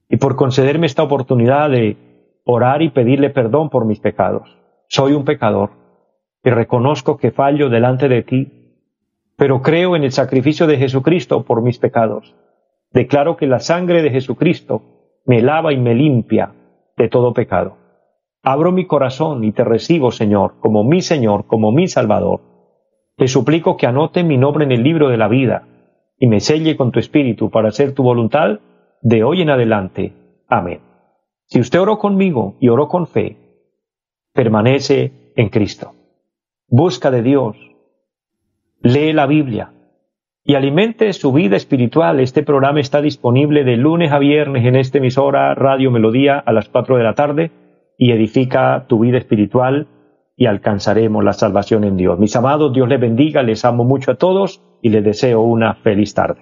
y 0.09 0.17
por 0.17 0.35
concederme 0.35 0.85
esta 0.85 1.03
oportunidad 1.03 1.69
de 1.69 1.97
orar 2.43 2.81
y 2.81 2.89
pedirle 2.89 3.29
perdón 3.29 3.69
por 3.69 3.85
mis 3.85 3.99
pecados. 3.99 4.57
Soy 4.87 5.13
un 5.13 5.25
pecador 5.25 5.84
y 6.45 6.51
reconozco 6.51 7.17
que 7.17 7.31
fallo 7.31 7.69
delante 7.69 8.07
de 8.07 8.21
ti, 8.21 8.51
pero 9.35 9.63
creo 9.63 9.95
en 9.95 10.03
el 10.03 10.11
sacrificio 10.11 10.67
de 10.67 10.77
Jesucristo 10.77 11.43
por 11.43 11.63
mis 11.63 11.79
pecados. 11.79 12.35
Declaro 12.91 13.35
que 13.35 13.47
la 13.47 13.59
sangre 13.59 14.03
de 14.03 14.11
Jesucristo 14.11 14.83
me 15.25 15.41
lava 15.41 15.73
y 15.73 15.77
me 15.77 15.95
limpia 15.95 16.53
de 16.95 17.09
todo 17.09 17.33
pecado. 17.33 17.77
Abro 18.43 18.71
mi 18.71 18.85
corazón 18.85 19.43
y 19.43 19.53
te 19.53 19.63
recibo, 19.63 20.11
Señor, 20.11 20.59
como 20.59 20.83
mi 20.83 21.01
Señor, 21.01 21.47
como 21.47 21.71
mi 21.71 21.87
Salvador. 21.87 22.41
Te 23.17 23.27
suplico 23.27 23.75
que 23.75 23.87
anote 23.87 24.23
mi 24.23 24.37
nombre 24.37 24.65
en 24.65 24.71
el 24.71 24.83
libro 24.83 25.09
de 25.09 25.17
la 25.17 25.27
vida 25.27 25.67
y 26.19 26.27
me 26.27 26.41
selle 26.41 26.77
con 26.77 26.91
tu 26.91 26.99
espíritu 26.99 27.49
para 27.49 27.69
hacer 27.69 27.95
tu 27.95 28.03
voluntad 28.03 28.59
de 29.01 29.23
hoy 29.23 29.41
en 29.41 29.49
adelante. 29.49 30.13
Amén. 30.47 30.79
Si 31.45 31.59
usted 31.59 31.81
oró 31.81 31.97
conmigo 31.97 32.55
y 32.59 32.69
oró 32.69 32.87
con 32.87 33.07
fe, 33.07 33.35
permanece 34.31 35.33
en 35.35 35.49
Cristo. 35.49 35.94
Busca 36.67 37.11
de 37.11 37.21
Dios. 37.21 37.55
Lee 38.81 39.13
la 39.13 39.27
Biblia 39.27 39.71
y 40.43 40.55
alimente 40.55 41.13
su 41.13 41.31
vida 41.31 41.55
espiritual. 41.55 42.19
Este 42.19 42.43
programa 42.43 42.79
está 42.79 43.01
disponible 43.01 43.63
de 43.63 43.77
lunes 43.77 44.11
a 44.11 44.19
viernes 44.19 44.65
en 44.65 44.75
esta 44.75 44.97
emisora 44.97 45.53
Radio 45.53 45.91
Melodía 45.91 46.39
a 46.39 46.51
las 46.51 46.69
4 46.69 46.97
de 46.97 47.03
la 47.03 47.13
tarde 47.13 47.51
y 47.97 48.11
edifica 48.11 48.85
tu 48.87 48.99
vida 48.99 49.17
espiritual 49.17 49.87
y 50.35 50.47
alcanzaremos 50.47 51.23
la 51.23 51.33
salvación 51.33 51.83
en 51.83 51.97
Dios. 51.97 52.19
Mis 52.19 52.35
amados, 52.35 52.73
Dios 52.73 52.89
les 52.89 52.99
bendiga, 52.99 53.43
les 53.43 53.63
amo 53.63 53.83
mucho 53.83 54.11
a 54.11 54.15
todos 54.15 54.61
y 54.81 54.89
les 54.89 55.03
deseo 55.03 55.41
una 55.41 55.75
feliz 55.75 56.13
tarde. 56.13 56.41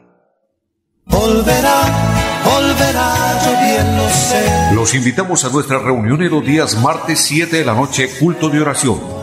Los 4.73 4.95
invitamos 4.95 5.45
a 5.45 5.51
nuestra 5.51 5.79
reunión 5.79 6.21
en 6.21 6.31
los 6.31 6.45
días 6.45 6.81
martes 6.81 7.19
7 7.19 7.57
de 7.57 7.65
la 7.65 7.73
noche, 7.73 8.07
culto 8.19 8.49
de 8.49 8.61
oración 8.61 9.22